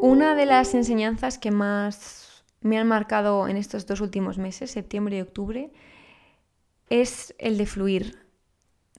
Una 0.00 0.34
de 0.34 0.46
las 0.46 0.72
enseñanzas 0.72 1.36
que 1.36 1.50
más 1.50 2.42
me 2.62 2.78
han 2.78 2.88
marcado 2.88 3.48
en 3.48 3.58
estos 3.58 3.86
dos 3.86 4.00
últimos 4.00 4.38
meses, 4.38 4.70
septiembre 4.70 5.18
y 5.18 5.20
octubre, 5.20 5.72
es 6.88 7.34
el 7.38 7.58
de 7.58 7.66
fluir. 7.66 8.18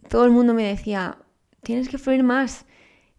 Todo 0.08 0.26
el 0.26 0.32
mundo 0.32 0.54
me 0.54 0.68
decía, 0.68 1.18
tienes 1.64 1.90
que 1.90 1.98
fluir 1.98 2.22
más, 2.22 2.68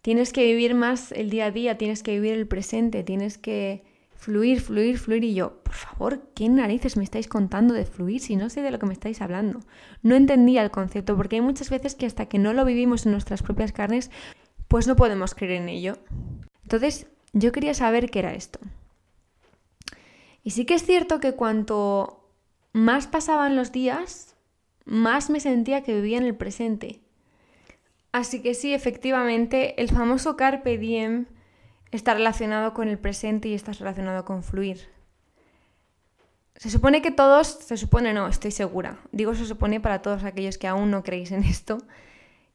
tienes 0.01 0.33
que 0.33 0.45
vivir 0.45 0.77
más 0.77 1.11
el 1.11 1.29
día 1.29 1.47
a 1.47 1.51
día, 1.51 1.77
tienes 1.77 2.05
que 2.05 2.13
vivir 2.13 2.35
el 2.35 2.47
presente, 2.47 3.03
tienes 3.03 3.37
que 3.37 3.83
fluir, 4.17 4.61
fluir, 4.61 4.99
fluir. 4.99 5.25
Y 5.25 5.35
yo, 5.35 5.63
por 5.63 5.75
favor, 5.75 6.31
¿qué 6.35 6.49
narices 6.49 6.97
me 6.97 7.05
estáis 7.05 7.29
contando 7.29 7.75
de 7.75 7.85
fluir 7.85 8.21
si 8.21 8.37
no 8.37 8.51
sé 8.51 8.63
de 8.63 8.71
lo 8.71 8.79
que 8.79 8.87
me 8.87 8.93
estáis 8.93 9.21
hablando? 9.21 9.61
No 10.03 10.15
entendía 10.15 10.63
el 10.63 10.71
concepto 10.71 11.17
porque 11.17 11.37
hay 11.37 11.43
muchas 11.43 11.71
veces 11.71 11.95
que 11.95 12.07
hasta 12.07 12.27
que 12.27 12.39
no 12.39 12.53
lo 12.53 12.65
vivimos 12.65 13.07
en 13.07 13.13
nuestras 13.13 13.43
propias 13.43 13.73
carnes, 13.73 14.11
pues 14.69 14.87
no 14.87 14.97
podemos 14.97 15.35
creer 15.35 15.63
en 15.63 15.69
ello. 15.69 15.99
Entonces, 16.63 17.07
yo 17.33 17.53
quería 17.53 17.75
saber 17.75 18.11
qué 18.11 18.21
era 18.21 18.35
esto. 18.35 18.59
Y 20.43 20.51
sí 20.51 20.65
que 20.65 20.75
es 20.75 20.85
cierto 20.85 21.21
que 21.21 21.33
cuanto 21.33 22.31
más 22.73 23.07
pasaban 23.07 23.57
los 23.57 23.73
días, 23.73 24.37
más 24.85 25.31
me 25.31 25.41
sentía 25.41 25.83
que 25.83 25.95
vivía 25.95 26.19
en 26.19 26.25
el 26.25 26.37
presente. 26.37 27.01
Así 28.13 28.41
que 28.41 28.55
sí, 28.55 28.73
efectivamente, 28.73 29.81
el 29.81 29.91
famoso 29.91 30.37
carpe 30.37 30.79
diem 30.79 31.27
está 31.91 32.15
relacionado 32.15 32.75
con 32.75 32.89
el 32.89 32.99
presente 32.99 33.49
y 33.49 33.55
está 33.55 33.73
relacionado 33.73 34.25
con 34.25 34.43
fluir. 34.43 34.89
Se 36.57 36.71
supone 36.71 37.03
que 37.03 37.11
todos, 37.11 37.49
se 37.49 37.77
supone 37.77 38.15
no, 38.15 38.29
estoy 38.29 38.51
segura, 38.51 38.99
digo 39.13 39.35
se 39.35 39.45
supone 39.45 39.81
para 39.81 40.01
todos 40.01 40.25
aquellos 40.25 40.57
que 40.57 40.67
aún 40.67 40.91
no 40.91 41.03
creéis 41.03 41.33
en 41.33 41.45
esto, 41.45 41.79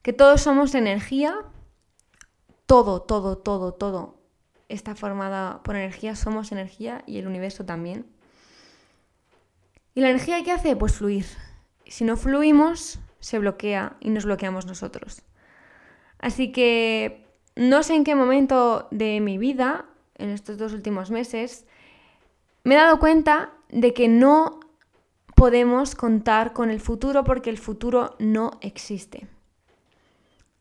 que 0.02 0.12
todos 0.12 0.40
somos 0.40 0.74
energía, 0.74 1.36
todo, 2.66 3.02
todo, 3.02 3.38
todo, 3.38 3.74
todo 3.74 4.22
está 4.74 4.94
formada 4.94 5.62
por 5.62 5.76
energía, 5.76 6.16
somos 6.16 6.50
energía 6.50 7.02
y 7.06 7.18
el 7.18 7.26
universo 7.26 7.64
también. 7.64 8.06
¿Y 9.94 10.00
la 10.00 10.10
energía 10.10 10.42
qué 10.42 10.52
hace? 10.52 10.76
Pues 10.76 10.94
fluir. 10.94 11.26
Si 11.86 12.04
no 12.04 12.16
fluimos, 12.16 12.98
se 13.20 13.38
bloquea 13.38 13.96
y 14.00 14.10
nos 14.10 14.24
bloqueamos 14.24 14.66
nosotros. 14.66 15.22
Así 16.18 16.52
que 16.52 17.21
no 17.56 17.82
sé 17.82 17.94
en 17.94 18.04
qué 18.04 18.14
momento 18.14 18.88
de 18.90 19.20
mi 19.20 19.38
vida, 19.38 19.86
en 20.16 20.30
estos 20.30 20.58
dos 20.58 20.72
últimos 20.72 21.10
meses, 21.10 21.66
me 22.64 22.74
he 22.74 22.78
dado 22.78 22.98
cuenta 22.98 23.52
de 23.68 23.92
que 23.92 24.08
no 24.08 24.60
podemos 25.34 25.94
contar 25.94 26.52
con 26.52 26.70
el 26.70 26.80
futuro 26.80 27.24
porque 27.24 27.50
el 27.50 27.58
futuro 27.58 28.14
no 28.18 28.52
existe. 28.60 29.26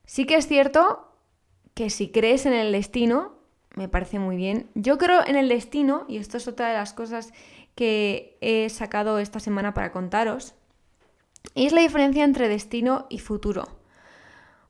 Sí 0.06 0.26
que 0.26 0.36
es 0.36 0.48
cierto 0.48 1.08
que 1.74 1.90
si 1.90 2.10
crees 2.10 2.46
en 2.46 2.54
el 2.54 2.72
destino, 2.72 3.34
me 3.76 3.88
parece 3.88 4.20
muy 4.20 4.36
bien. 4.36 4.70
Yo 4.76 4.98
creo 4.98 5.26
en 5.26 5.36
el 5.36 5.48
destino, 5.50 6.06
y 6.08 6.18
esto 6.18 6.38
es 6.38 6.48
otra 6.48 6.68
de 6.68 6.74
las 6.74 6.94
cosas 6.94 7.32
que 7.76 8.38
he 8.42 8.68
sacado 8.70 9.20
esta 9.20 9.40
semana 9.40 9.74
para 9.74 9.92
contaros, 9.92 10.56
es 11.56 11.72
la 11.72 11.82
diferencia 11.82 12.24
entre 12.24 12.50
destino 12.50 13.06
y 13.10 13.20
futuro. 13.20 13.81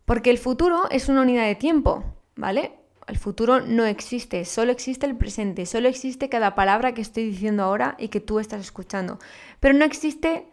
Porque 0.06 0.30
el 0.30 0.38
futuro 0.38 0.90
es 0.90 1.10
una 1.10 1.22
unidad 1.22 1.46
de 1.46 1.56
tiempo, 1.56 2.04
¿vale? 2.36 2.80
El 3.08 3.18
futuro 3.18 3.62
no 3.62 3.86
existe, 3.86 4.46
solo 4.46 4.72
existe 4.72 5.06
el 5.06 5.18
presente, 5.18 5.66
solo 5.66 5.90
existe 5.90 6.30
cada 6.30 6.56
palabra 6.56 6.94
que 6.94 7.02
estoy 7.02 7.26
diciendo 7.26 7.64
ahora 7.64 7.96
y 8.00 8.08
que 8.08 8.20
tú 8.20 8.40
estás 8.40 8.62
escuchando. 8.62 9.20
Pero 9.60 9.74
no 9.78 9.86
existe 9.86 10.48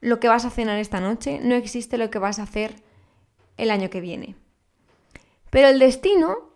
lo 0.00 0.20
que 0.20 0.28
vas 0.28 0.44
a 0.44 0.50
cenar 0.50 0.78
esta 0.78 1.00
noche, 1.00 1.40
no 1.42 1.54
existe 1.54 1.98
lo 1.98 2.10
que 2.10 2.18
vas 2.18 2.38
a 2.38 2.44
hacer 2.44 2.74
el 3.56 3.70
año 3.70 3.90
que 3.90 4.00
viene. 4.00 4.36
Pero 5.50 5.68
el 5.68 5.78
destino 5.78 6.50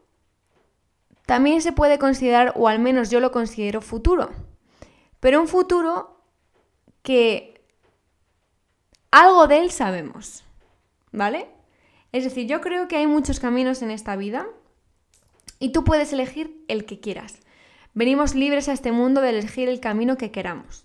también 1.26 1.62
se 1.62 1.72
puede 1.72 1.98
considerar, 1.98 2.52
o 2.56 2.68
al 2.68 2.78
menos 2.78 3.10
yo 3.10 3.20
lo 3.20 3.32
considero, 3.32 3.80
futuro. 3.80 4.30
Pero 5.20 5.40
un 5.40 5.48
futuro 5.48 6.22
que 7.02 7.64
algo 9.10 9.46
de 9.46 9.58
él 9.58 9.70
sabemos, 9.70 10.44
¿vale? 11.10 11.48
Es 12.18 12.24
decir, 12.24 12.48
yo 12.48 12.60
creo 12.60 12.88
que 12.88 12.96
hay 12.96 13.06
muchos 13.06 13.38
caminos 13.38 13.80
en 13.80 13.92
esta 13.92 14.16
vida 14.16 14.48
y 15.60 15.70
tú 15.70 15.84
puedes 15.84 16.12
elegir 16.12 16.64
el 16.66 16.84
que 16.84 16.98
quieras. 16.98 17.38
Venimos 17.94 18.34
libres 18.34 18.68
a 18.68 18.72
este 18.72 18.90
mundo 18.90 19.20
de 19.20 19.30
elegir 19.30 19.68
el 19.68 19.78
camino 19.78 20.16
que 20.16 20.32
queramos. 20.32 20.84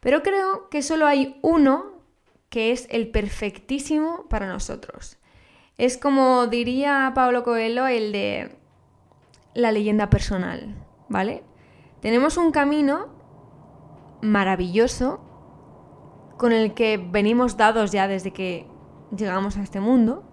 Pero 0.00 0.22
creo 0.22 0.68
que 0.68 0.82
solo 0.82 1.06
hay 1.06 1.38
uno 1.40 2.02
que 2.50 2.72
es 2.72 2.88
el 2.90 3.08
perfectísimo 3.10 4.26
para 4.28 4.46
nosotros. 4.46 5.16
Es 5.78 5.96
como 5.96 6.46
diría 6.46 7.10
Pablo 7.14 7.42
Coelho, 7.42 7.86
el 7.86 8.12
de 8.12 8.58
la 9.54 9.72
leyenda 9.72 10.10
personal, 10.10 10.74
¿vale? 11.08 11.42
Tenemos 12.00 12.36
un 12.36 12.52
camino 12.52 13.08
maravilloso 14.20 15.20
con 16.36 16.52
el 16.52 16.74
que 16.74 16.98
venimos 16.98 17.56
dados 17.56 17.92
ya 17.92 18.08
desde 18.08 18.34
que 18.34 18.66
llegamos 19.16 19.56
a 19.56 19.62
este 19.62 19.80
mundo, 19.80 20.25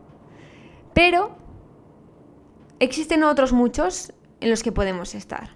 pero 0.93 1.35
existen 2.79 3.23
otros 3.23 3.53
muchos 3.53 4.13
en 4.39 4.49
los 4.49 4.63
que 4.63 4.71
podemos 4.71 5.15
estar. 5.15 5.55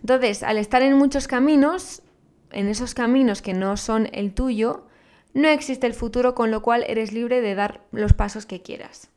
Entonces, 0.00 0.42
al 0.42 0.58
estar 0.58 0.82
en 0.82 0.96
muchos 0.96 1.28
caminos, 1.28 2.02
en 2.50 2.68
esos 2.68 2.94
caminos 2.94 3.42
que 3.42 3.54
no 3.54 3.76
son 3.76 4.08
el 4.12 4.34
tuyo, 4.34 4.86
no 5.34 5.48
existe 5.48 5.86
el 5.86 5.94
futuro, 5.94 6.34
con 6.34 6.50
lo 6.50 6.62
cual 6.62 6.84
eres 6.88 7.12
libre 7.12 7.40
de 7.40 7.54
dar 7.54 7.82
los 7.92 8.12
pasos 8.12 8.46
que 8.46 8.62
quieras. 8.62 9.10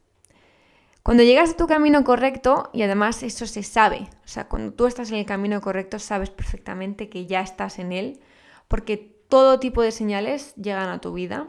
Cuando 1.02 1.24
llegas 1.24 1.52
a 1.52 1.58
tu 1.58 1.68
camino 1.68 2.04
correcto, 2.04 2.70
y 2.74 2.84
además 2.84 3.24
eso 3.24 3.46
se 3.46 3.64
sabe, 3.64 4.08
o 4.24 4.28
sea, 4.28 4.48
cuando 4.48 4.74
tú 4.74 4.86
estás 4.86 5.12
en 5.12 5.18
el 5.18 5.26
camino 5.26 5.60
correcto 5.60 6.00
sabes 6.00 6.30
perfectamente 6.30 7.10
que 7.10 7.26
ya 7.26 7.42
estás 7.42 7.80
en 7.80 7.92
él, 7.92 8.22
porque 8.68 8.98
todo 9.28 9.60
tipo 9.60 9.82
de 9.82 9.92
señales 9.92 10.56
llegan 10.56 10.90
a 10.90 11.02
tu 11.02 11.12
vida. 11.12 11.48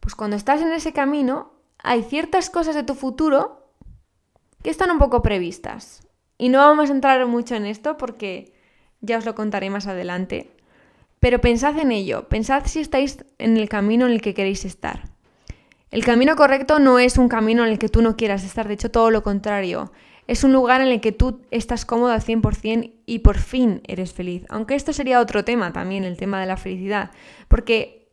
Pues 0.00 0.14
cuando 0.14 0.36
estás 0.36 0.62
en 0.62 0.72
ese 0.72 0.92
camino, 0.92 1.52
hay 1.86 2.02
ciertas 2.02 2.50
cosas 2.50 2.74
de 2.74 2.82
tu 2.82 2.96
futuro 2.96 3.70
que 4.64 4.70
están 4.70 4.90
un 4.90 4.98
poco 4.98 5.22
previstas. 5.22 6.04
Y 6.36 6.48
no 6.48 6.58
vamos 6.58 6.90
a 6.90 6.92
entrar 6.92 7.24
mucho 7.26 7.54
en 7.54 7.64
esto 7.64 7.96
porque 7.96 8.52
ya 9.00 9.18
os 9.18 9.24
lo 9.24 9.36
contaré 9.36 9.70
más 9.70 9.86
adelante. 9.86 10.50
Pero 11.20 11.40
pensad 11.40 11.78
en 11.78 11.92
ello, 11.92 12.28
pensad 12.28 12.64
si 12.66 12.80
estáis 12.80 13.24
en 13.38 13.56
el 13.56 13.68
camino 13.68 14.06
en 14.06 14.12
el 14.12 14.20
que 14.20 14.34
queréis 14.34 14.64
estar. 14.64 15.10
El 15.92 16.04
camino 16.04 16.34
correcto 16.34 16.80
no 16.80 16.98
es 16.98 17.18
un 17.18 17.28
camino 17.28 17.64
en 17.64 17.70
el 17.70 17.78
que 17.78 17.88
tú 17.88 18.02
no 18.02 18.16
quieras 18.16 18.42
estar, 18.42 18.66
de 18.66 18.74
hecho 18.74 18.90
todo 18.90 19.12
lo 19.12 19.22
contrario. 19.22 19.92
Es 20.26 20.42
un 20.42 20.52
lugar 20.52 20.80
en 20.80 20.88
el 20.88 21.00
que 21.00 21.12
tú 21.12 21.42
estás 21.52 21.84
cómodo 21.84 22.10
al 22.10 22.20
100% 22.20 22.94
y 23.06 23.20
por 23.20 23.38
fin 23.38 23.80
eres 23.86 24.12
feliz. 24.12 24.44
Aunque 24.48 24.74
esto 24.74 24.92
sería 24.92 25.20
otro 25.20 25.44
tema 25.44 25.72
también, 25.72 26.02
el 26.02 26.16
tema 26.16 26.40
de 26.40 26.46
la 26.46 26.56
felicidad. 26.56 27.12
Porque 27.46 28.08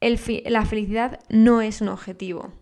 la 0.00 0.64
felicidad 0.64 1.20
no 1.28 1.60
es 1.60 1.82
un 1.82 1.90
objetivo. 1.90 2.61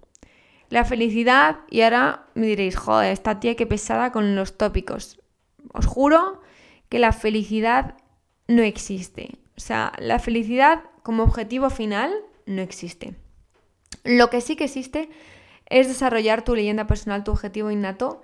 La 0.71 0.85
felicidad, 0.85 1.59
y 1.69 1.83
ahora 1.83 2.27
me 2.35 2.47
diréis, 2.47 2.77
joder, 2.77 3.13
esta 3.13 3.41
tía 3.41 3.57
qué 3.57 3.67
pesada 3.67 4.13
con 4.13 4.37
los 4.37 4.57
tópicos. 4.57 5.21
Os 5.73 5.85
juro 5.85 6.41
que 6.89 7.01
la 7.01 7.13
felicidad 7.13 7.97
no 8.47 8.63
existe. 8.63 9.39
O 9.57 9.61
sea, 9.61 9.93
la 9.99 10.21
felicidad 10.21 10.85
como 11.03 11.25
objetivo 11.25 11.71
final 11.71 12.15
no 12.47 12.63
existe. 12.63 13.17
Lo 14.05 14.31
que 14.31 14.41
sí 14.41 14.55
que 14.55 14.65
existe 14.65 15.11
es 15.67 15.89
desarrollar 15.89 16.43
tu 16.43 16.55
leyenda 16.55 16.87
personal, 16.87 17.25
tu 17.25 17.33
objetivo 17.33 17.71
innato, 17.73 18.23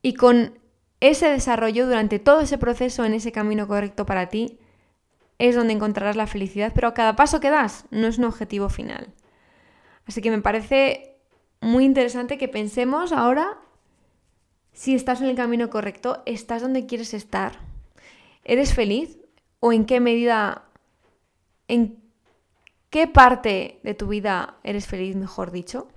y 0.00 0.14
con 0.14 0.58
ese 1.00 1.28
desarrollo 1.28 1.86
durante 1.86 2.20
todo 2.20 2.40
ese 2.40 2.56
proceso, 2.56 3.04
en 3.04 3.14
ese 3.14 3.32
camino 3.32 3.66
correcto 3.66 4.06
para 4.06 4.28
ti, 4.28 4.58
es 5.38 5.56
donde 5.56 5.72
encontrarás 5.72 6.14
la 6.14 6.28
felicidad, 6.28 6.72
pero 6.72 6.94
cada 6.94 7.16
paso 7.16 7.40
que 7.40 7.50
das 7.50 7.86
no 7.90 8.06
es 8.06 8.18
un 8.18 8.24
objetivo 8.24 8.68
final. 8.68 9.12
Así 10.06 10.20
que 10.20 10.30
me 10.30 10.40
parece 10.40 11.13
muy 11.64 11.84
interesante 11.84 12.38
que 12.38 12.48
pensemos 12.48 13.10
ahora 13.10 13.58
si 14.72 14.94
estás 14.94 15.20
en 15.20 15.28
el 15.28 15.36
camino 15.36 15.70
correcto, 15.70 16.22
estás 16.26 16.60
donde 16.60 16.86
quieres 16.86 17.14
estar, 17.14 17.58
eres 18.44 18.74
feliz, 18.74 19.18
o 19.60 19.72
en 19.72 19.86
qué 19.86 19.98
medida, 20.00 20.64
en 21.68 22.02
qué 22.90 23.06
parte 23.06 23.80
de 23.82 23.94
tu 23.94 24.08
vida 24.08 24.58
eres 24.62 24.86
feliz, 24.86 25.16
mejor 25.16 25.52
dicho. 25.52 25.88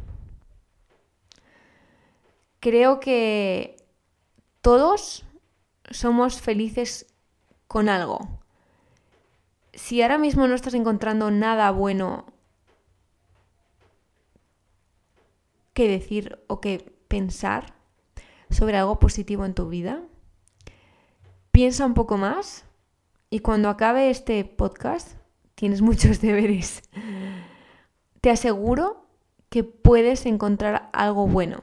Creo 2.61 2.99
que 2.99 3.75
todos 4.61 5.25
somos 5.89 6.39
felices 6.39 7.07
con 7.67 7.89
algo. 7.89 8.39
Si 9.73 10.01
ahora 10.01 10.17
mismo 10.17 10.47
no 10.47 10.55
estás 10.55 10.75
encontrando 10.75 11.29
nada 11.29 11.71
bueno 11.71 12.36
que 15.77 15.87
decir 15.87 16.39
o 16.47 16.59
que 16.59 16.91
pensar 17.07 17.75
sobre 18.49 18.77
algo 18.77 18.97
positivo 18.97 19.45
en 19.45 19.53
tu 19.53 19.69
vida, 19.69 20.01
piensa 21.51 21.85
un 21.85 21.93
poco 21.93 22.17
más 22.17 22.65
y 23.29 23.41
cuando 23.41 23.69
acabe 23.69 24.09
este 24.09 24.43
podcast, 24.43 25.11
tienes 25.53 25.81
muchos 25.83 26.19
deberes. 26.19 26.81
Te 28.21 28.31
aseguro 28.31 29.05
que 29.49 29.63
puedes 29.63 30.25
encontrar 30.25 30.89
algo 30.93 31.27
bueno. 31.27 31.61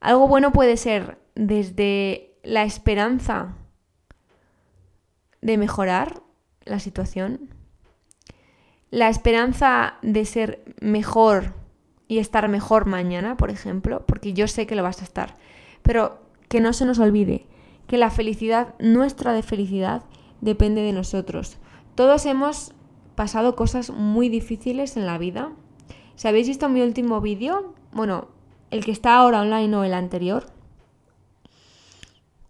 Algo 0.00 0.28
bueno 0.28 0.52
puede 0.52 0.76
ser 0.76 1.16
desde 1.34 2.36
la 2.42 2.64
esperanza 2.64 3.56
de 5.40 5.56
mejorar 5.56 6.22
la 6.66 6.80
situación, 6.80 7.48
la 8.90 9.08
esperanza 9.08 9.94
de 10.02 10.26
ser 10.26 10.76
mejor 10.82 11.63
y 12.08 12.18
estar 12.18 12.48
mejor 12.48 12.86
mañana, 12.86 13.36
por 13.36 13.50
ejemplo, 13.50 14.04
porque 14.06 14.32
yo 14.32 14.46
sé 14.48 14.66
que 14.66 14.74
lo 14.74 14.82
vas 14.82 15.00
a 15.00 15.04
estar, 15.04 15.36
pero 15.82 16.18
que 16.48 16.60
no 16.60 16.72
se 16.72 16.84
nos 16.84 16.98
olvide 16.98 17.46
que 17.86 17.98
la 17.98 18.10
felicidad, 18.10 18.74
nuestra 18.78 19.32
de 19.32 19.42
felicidad, 19.42 20.02
depende 20.40 20.82
de 20.82 20.92
nosotros. 20.92 21.58
Todos 21.94 22.26
hemos 22.26 22.72
pasado 23.14 23.56
cosas 23.56 23.90
muy 23.90 24.28
difíciles 24.28 24.96
en 24.96 25.06
la 25.06 25.18
vida. 25.18 25.52
Si 26.16 26.28
habéis 26.28 26.48
visto 26.48 26.68
mi 26.68 26.80
último 26.82 27.20
vídeo, 27.20 27.74
bueno, 27.92 28.28
el 28.70 28.84
que 28.84 28.92
está 28.92 29.16
ahora 29.16 29.42
online 29.42 29.76
o 29.76 29.84
el 29.84 29.94
anterior, 29.94 30.46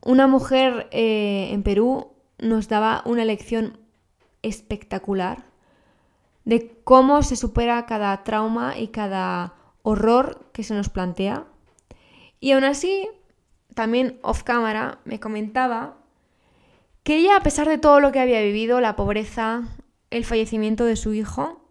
una 0.02 0.26
mujer 0.26 0.88
eh, 0.90 1.48
en 1.52 1.62
Perú 1.62 2.12
nos 2.38 2.68
daba 2.68 3.02
una 3.06 3.24
lección 3.24 3.78
espectacular 4.42 5.44
de 6.44 6.80
cómo 6.84 7.22
se 7.22 7.36
supera 7.36 7.86
cada 7.86 8.22
trauma 8.24 8.78
y 8.78 8.88
cada 8.88 9.54
horror 9.82 10.50
que 10.52 10.62
se 10.62 10.74
nos 10.74 10.88
plantea. 10.88 11.46
Y 12.40 12.52
aún 12.52 12.64
así, 12.64 13.08
también 13.74 14.18
off 14.22 14.42
cámara, 14.42 14.98
me 15.04 15.20
comentaba 15.20 15.98
que 17.02 17.16
ella, 17.16 17.36
a 17.36 17.42
pesar 17.42 17.68
de 17.68 17.78
todo 17.78 18.00
lo 18.00 18.12
que 18.12 18.20
había 18.20 18.40
vivido, 18.40 18.80
la 18.80 18.96
pobreza, 18.96 19.62
el 20.10 20.24
fallecimiento 20.24 20.84
de 20.84 20.96
su 20.96 21.12
hijo, 21.14 21.66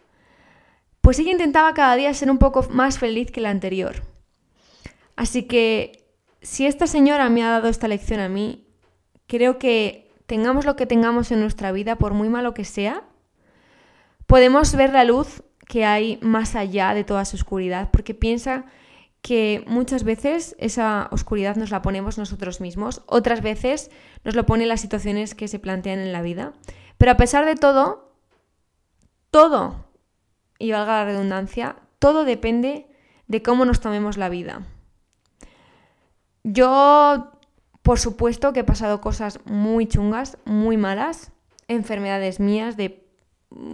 pues 1.02 1.20
ella 1.20 1.32
intentaba 1.32 1.74
cada 1.74 1.96
día 1.96 2.14
ser 2.14 2.32
un 2.32 2.38
poco 2.38 2.66
más 2.70 2.98
feliz 2.98 3.32
que 3.32 3.42
la 3.42 3.50
anterior. 3.50 4.04
Así 5.16 5.44
que 5.44 6.04
si 6.42 6.66
esta 6.66 6.88
señora 6.88 7.30
me 7.30 7.44
ha 7.44 7.50
dado 7.50 7.68
esta 7.68 7.88
lección 7.88 8.20
a 8.20 8.30
mí, 8.30 8.68
creo 9.28 9.60
que 9.60 10.12
tengamos 10.26 10.66
lo 10.66 10.76
que 10.76 10.86
tengamos 10.86 11.32
en 11.32 11.40
nuestra 11.40 11.72
vida, 11.72 11.98
por 11.98 12.14
muy 12.14 12.30
malo 12.30 12.54
que 12.54 12.66
sea, 12.66 13.04
podemos 14.34 14.76
ver 14.76 14.92
la 14.92 15.04
luz 15.04 15.44
que 15.68 15.86
hay 15.86 16.18
más 16.24 16.56
allá 16.56 16.96
de 16.96 17.04
toda 17.04 17.22
esa 17.22 17.38
oscuridad, 17.38 17.92
porque 17.92 18.16
piensa 18.16 18.66
que 19.22 19.64
muchas 19.68 20.04
veces 20.04 20.56
esa 20.58 21.08
oscuridad 21.12 21.56
nos 21.56 21.70
la 21.70 21.84
ponemos 21.84 22.18
nosotros 22.18 22.60
mismos, 22.60 23.04
otras 23.06 23.44
veces 23.44 23.92
nos 24.24 24.34
lo 24.34 24.48
ponen 24.48 24.70
las 24.70 24.82
situaciones 24.82 25.36
que 25.36 25.48
se 25.48 25.60
plantean 25.60 26.00
en 26.00 26.12
la 26.12 26.24
vida. 26.24 26.54
Pero 26.98 27.12
a 27.12 27.18
pesar 27.18 27.46
de 27.46 27.54
todo, 27.54 28.12
todo, 29.30 29.86
y 30.58 30.72
valga 30.72 30.94
la 30.94 31.06
redundancia, 31.06 31.76
todo 32.00 32.26
depende 32.26 32.88
de 33.28 33.44
cómo 33.44 33.66
nos 33.66 33.82
tomemos 33.82 34.18
la 34.18 34.30
vida. 34.30 34.66
Yo, 36.44 37.34
por 37.84 38.00
supuesto 38.00 38.52
que 38.52 38.62
he 38.62 38.64
pasado 38.64 39.00
cosas 39.00 39.42
muy 39.46 39.86
chungas, 39.86 40.40
muy 40.44 40.76
malas, 40.76 41.32
enfermedades 41.68 42.40
mías, 42.40 42.78
de 42.78 43.03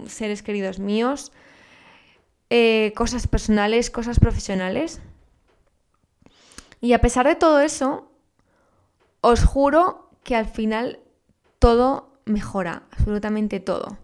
seres 0.06 0.42
queridos 0.42 0.78
míos, 0.78 1.32
eh, 2.50 2.92
cosas 2.96 3.26
personales, 3.26 3.90
cosas 3.90 4.18
profesionales. 4.18 5.00
Y 6.80 6.92
a 6.94 7.00
pesar 7.00 7.26
de 7.26 7.36
todo 7.36 7.60
eso, 7.60 8.10
os 9.20 9.44
juro 9.44 10.10
que 10.24 10.36
al 10.36 10.46
final 10.46 11.00
todo 11.58 12.10
mejora, 12.24 12.82
absolutamente 12.90 13.60
todo. 13.60 13.98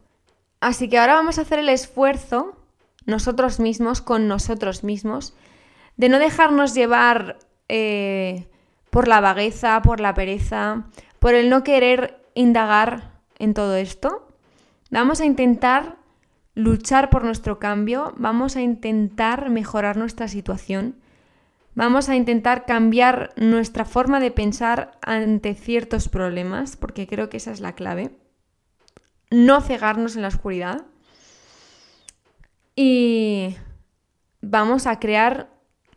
Así 0.60 0.88
que 0.88 0.98
ahora 0.98 1.14
vamos 1.14 1.38
a 1.38 1.42
hacer 1.42 1.58
el 1.58 1.68
esfuerzo, 1.68 2.56
nosotros 3.04 3.60
mismos, 3.60 4.00
con 4.00 4.28
nosotros 4.28 4.84
mismos, 4.84 5.34
de 5.96 6.08
no 6.08 6.18
dejarnos 6.18 6.74
llevar 6.74 7.38
eh, 7.68 8.48
por 8.90 9.08
la 9.08 9.20
vagueza, 9.20 9.80
por 9.82 10.00
la 10.00 10.14
pereza, 10.14 10.84
por 11.18 11.34
el 11.34 11.50
no 11.50 11.62
querer 11.62 12.22
indagar 12.34 13.12
en 13.38 13.54
todo 13.54 13.76
esto. 13.76 14.25
Vamos 14.90 15.20
a 15.20 15.24
intentar 15.24 15.96
luchar 16.54 17.10
por 17.10 17.24
nuestro 17.24 17.58
cambio, 17.58 18.14
vamos 18.16 18.56
a 18.56 18.62
intentar 18.62 19.50
mejorar 19.50 19.96
nuestra 19.96 20.28
situación, 20.28 20.96
vamos 21.74 22.08
a 22.08 22.16
intentar 22.16 22.64
cambiar 22.64 23.32
nuestra 23.36 23.84
forma 23.84 24.20
de 24.20 24.30
pensar 24.30 24.98
ante 25.02 25.54
ciertos 25.54 26.08
problemas, 26.08 26.76
porque 26.76 27.06
creo 27.06 27.28
que 27.28 27.36
esa 27.36 27.50
es 27.50 27.60
la 27.60 27.74
clave. 27.74 28.16
No 29.30 29.60
cegarnos 29.60 30.16
en 30.16 30.22
la 30.22 30.28
oscuridad. 30.28 30.86
Y 32.76 33.56
vamos 34.40 34.86
a 34.86 35.00
crear 35.00 35.50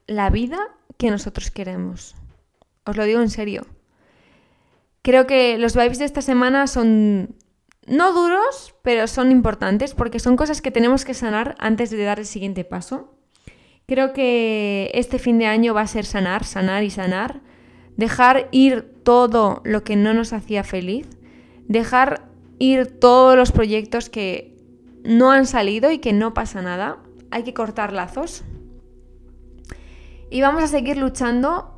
la 0.07 0.29
vida 0.29 0.57
que 0.97 1.11
nosotros 1.11 1.51
queremos. 1.51 2.15
Os 2.85 2.97
lo 2.97 3.03
digo 3.03 3.21
en 3.21 3.29
serio. 3.29 3.65
Creo 5.01 5.27
que 5.27 5.57
los 5.57 5.75
vibes 5.75 5.99
de 5.99 6.05
esta 6.05 6.21
semana 6.21 6.67
son 6.67 7.35
no 7.89 8.13
duros, 8.13 8.75
pero 8.83 9.07
son 9.07 9.31
importantes 9.31 9.93
porque 9.93 10.19
son 10.19 10.35
cosas 10.35 10.61
que 10.61 10.71
tenemos 10.71 11.05
que 11.05 11.13
sanar 11.13 11.55
antes 11.59 11.89
de 11.89 12.03
dar 12.03 12.19
el 12.19 12.25
siguiente 12.25 12.63
paso. 12.63 13.15
Creo 13.87 14.13
que 14.13 14.91
este 14.93 15.17
fin 15.17 15.39
de 15.39 15.47
año 15.47 15.73
va 15.73 15.81
a 15.81 15.87
ser 15.87 16.05
sanar, 16.05 16.43
sanar 16.43 16.83
y 16.83 16.91
sanar. 16.91 17.41
Dejar 17.97 18.47
ir 18.51 18.93
todo 19.03 19.61
lo 19.65 19.83
que 19.83 19.95
no 19.95 20.13
nos 20.13 20.31
hacía 20.31 20.63
feliz. 20.63 21.07
Dejar 21.67 22.29
ir 22.59 22.99
todos 22.99 23.35
los 23.35 23.51
proyectos 23.51 24.09
que 24.09 24.55
no 25.03 25.31
han 25.31 25.47
salido 25.47 25.91
y 25.91 25.97
que 25.97 26.13
no 26.13 26.35
pasa 26.35 26.61
nada. 26.61 26.99
Hay 27.31 27.41
que 27.41 27.55
cortar 27.55 27.91
lazos. 27.91 28.43
Y 30.29 30.41
vamos 30.41 30.61
a 30.61 30.67
seguir 30.67 30.97
luchando 30.97 31.75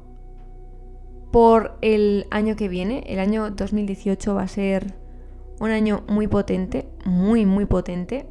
por 1.32 1.78
el 1.82 2.28
año 2.30 2.58
que 2.58 2.67
viene. 2.67 3.06
El 3.08 3.19
año 3.19 3.50
2018 3.52 4.36
va 4.36 4.43
a 4.43 4.47
ser 4.50 5.01
un 5.62 5.69
año 5.69 6.04
muy 6.08 6.28
potente, 6.28 6.89
muy, 7.06 7.45
muy 7.45 7.65
potente. 7.65 8.26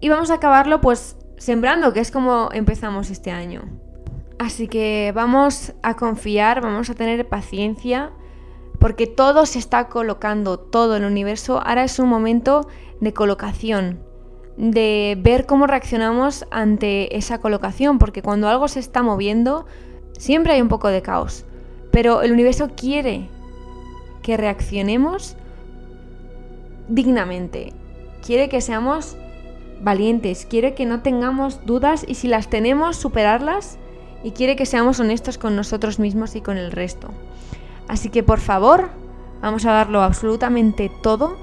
Y 0.00 0.08
vamos 0.08 0.30
a 0.30 0.34
acabarlo 0.34 0.80
pues 0.80 1.18
sembrando, 1.36 1.92
que 1.92 2.00
es 2.00 2.10
como 2.10 2.48
empezamos 2.52 3.10
este 3.10 3.30
año. 3.30 3.62
Así 4.38 4.68
que 4.68 5.12
vamos 5.14 5.74
a 5.82 5.96
confiar, 5.96 6.62
vamos 6.62 6.88
a 6.88 6.94
tener 6.94 7.28
paciencia, 7.28 8.12
porque 8.78 9.06
todo 9.06 9.44
se 9.44 9.58
está 9.58 9.88
colocando, 9.88 10.58
todo 10.58 10.96
el 10.96 11.04
universo. 11.04 11.60
Ahora 11.62 11.84
es 11.84 11.98
un 11.98 12.08
momento 12.08 12.66
de 13.00 13.12
colocación, 13.12 14.00
de 14.56 15.18
ver 15.20 15.44
cómo 15.44 15.66
reaccionamos 15.66 16.46
ante 16.50 17.18
esa 17.18 17.38
colocación, 17.38 17.98
porque 17.98 18.22
cuando 18.22 18.48
algo 18.48 18.66
se 18.66 18.80
está 18.80 19.02
moviendo, 19.02 19.66
siempre 20.16 20.54
hay 20.54 20.62
un 20.62 20.68
poco 20.68 20.88
de 20.88 21.02
caos. 21.02 21.44
Pero 21.90 22.22
el 22.22 22.32
universo 22.32 22.70
quiere 22.74 23.28
que 24.24 24.38
reaccionemos 24.38 25.36
dignamente. 26.88 27.74
Quiere 28.26 28.48
que 28.48 28.62
seamos 28.62 29.16
valientes, 29.82 30.46
quiere 30.46 30.74
que 30.74 30.86
no 30.86 31.02
tengamos 31.02 31.64
dudas 31.66 32.04
y 32.08 32.14
si 32.14 32.26
las 32.26 32.48
tenemos, 32.48 32.96
superarlas 32.96 33.78
y 34.24 34.30
quiere 34.30 34.56
que 34.56 34.64
seamos 34.64 34.98
honestos 34.98 35.36
con 35.36 35.54
nosotros 35.54 35.98
mismos 35.98 36.34
y 36.36 36.40
con 36.40 36.56
el 36.56 36.72
resto. 36.72 37.10
Así 37.86 38.08
que 38.08 38.22
por 38.22 38.40
favor, 38.40 38.88
vamos 39.42 39.66
a 39.66 39.72
darlo 39.72 40.02
absolutamente 40.02 40.90
todo 41.02 41.36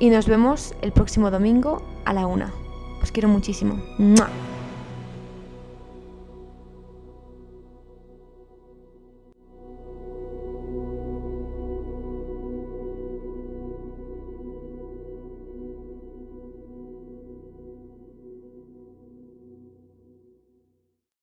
y 0.00 0.08
nos 0.08 0.26
vemos 0.26 0.74
el 0.80 0.92
próximo 0.92 1.30
domingo 1.30 1.82
a 2.06 2.14
la 2.14 2.26
una. 2.26 2.54
Os 3.02 3.12
quiero 3.12 3.28
muchísimo. 3.28 3.78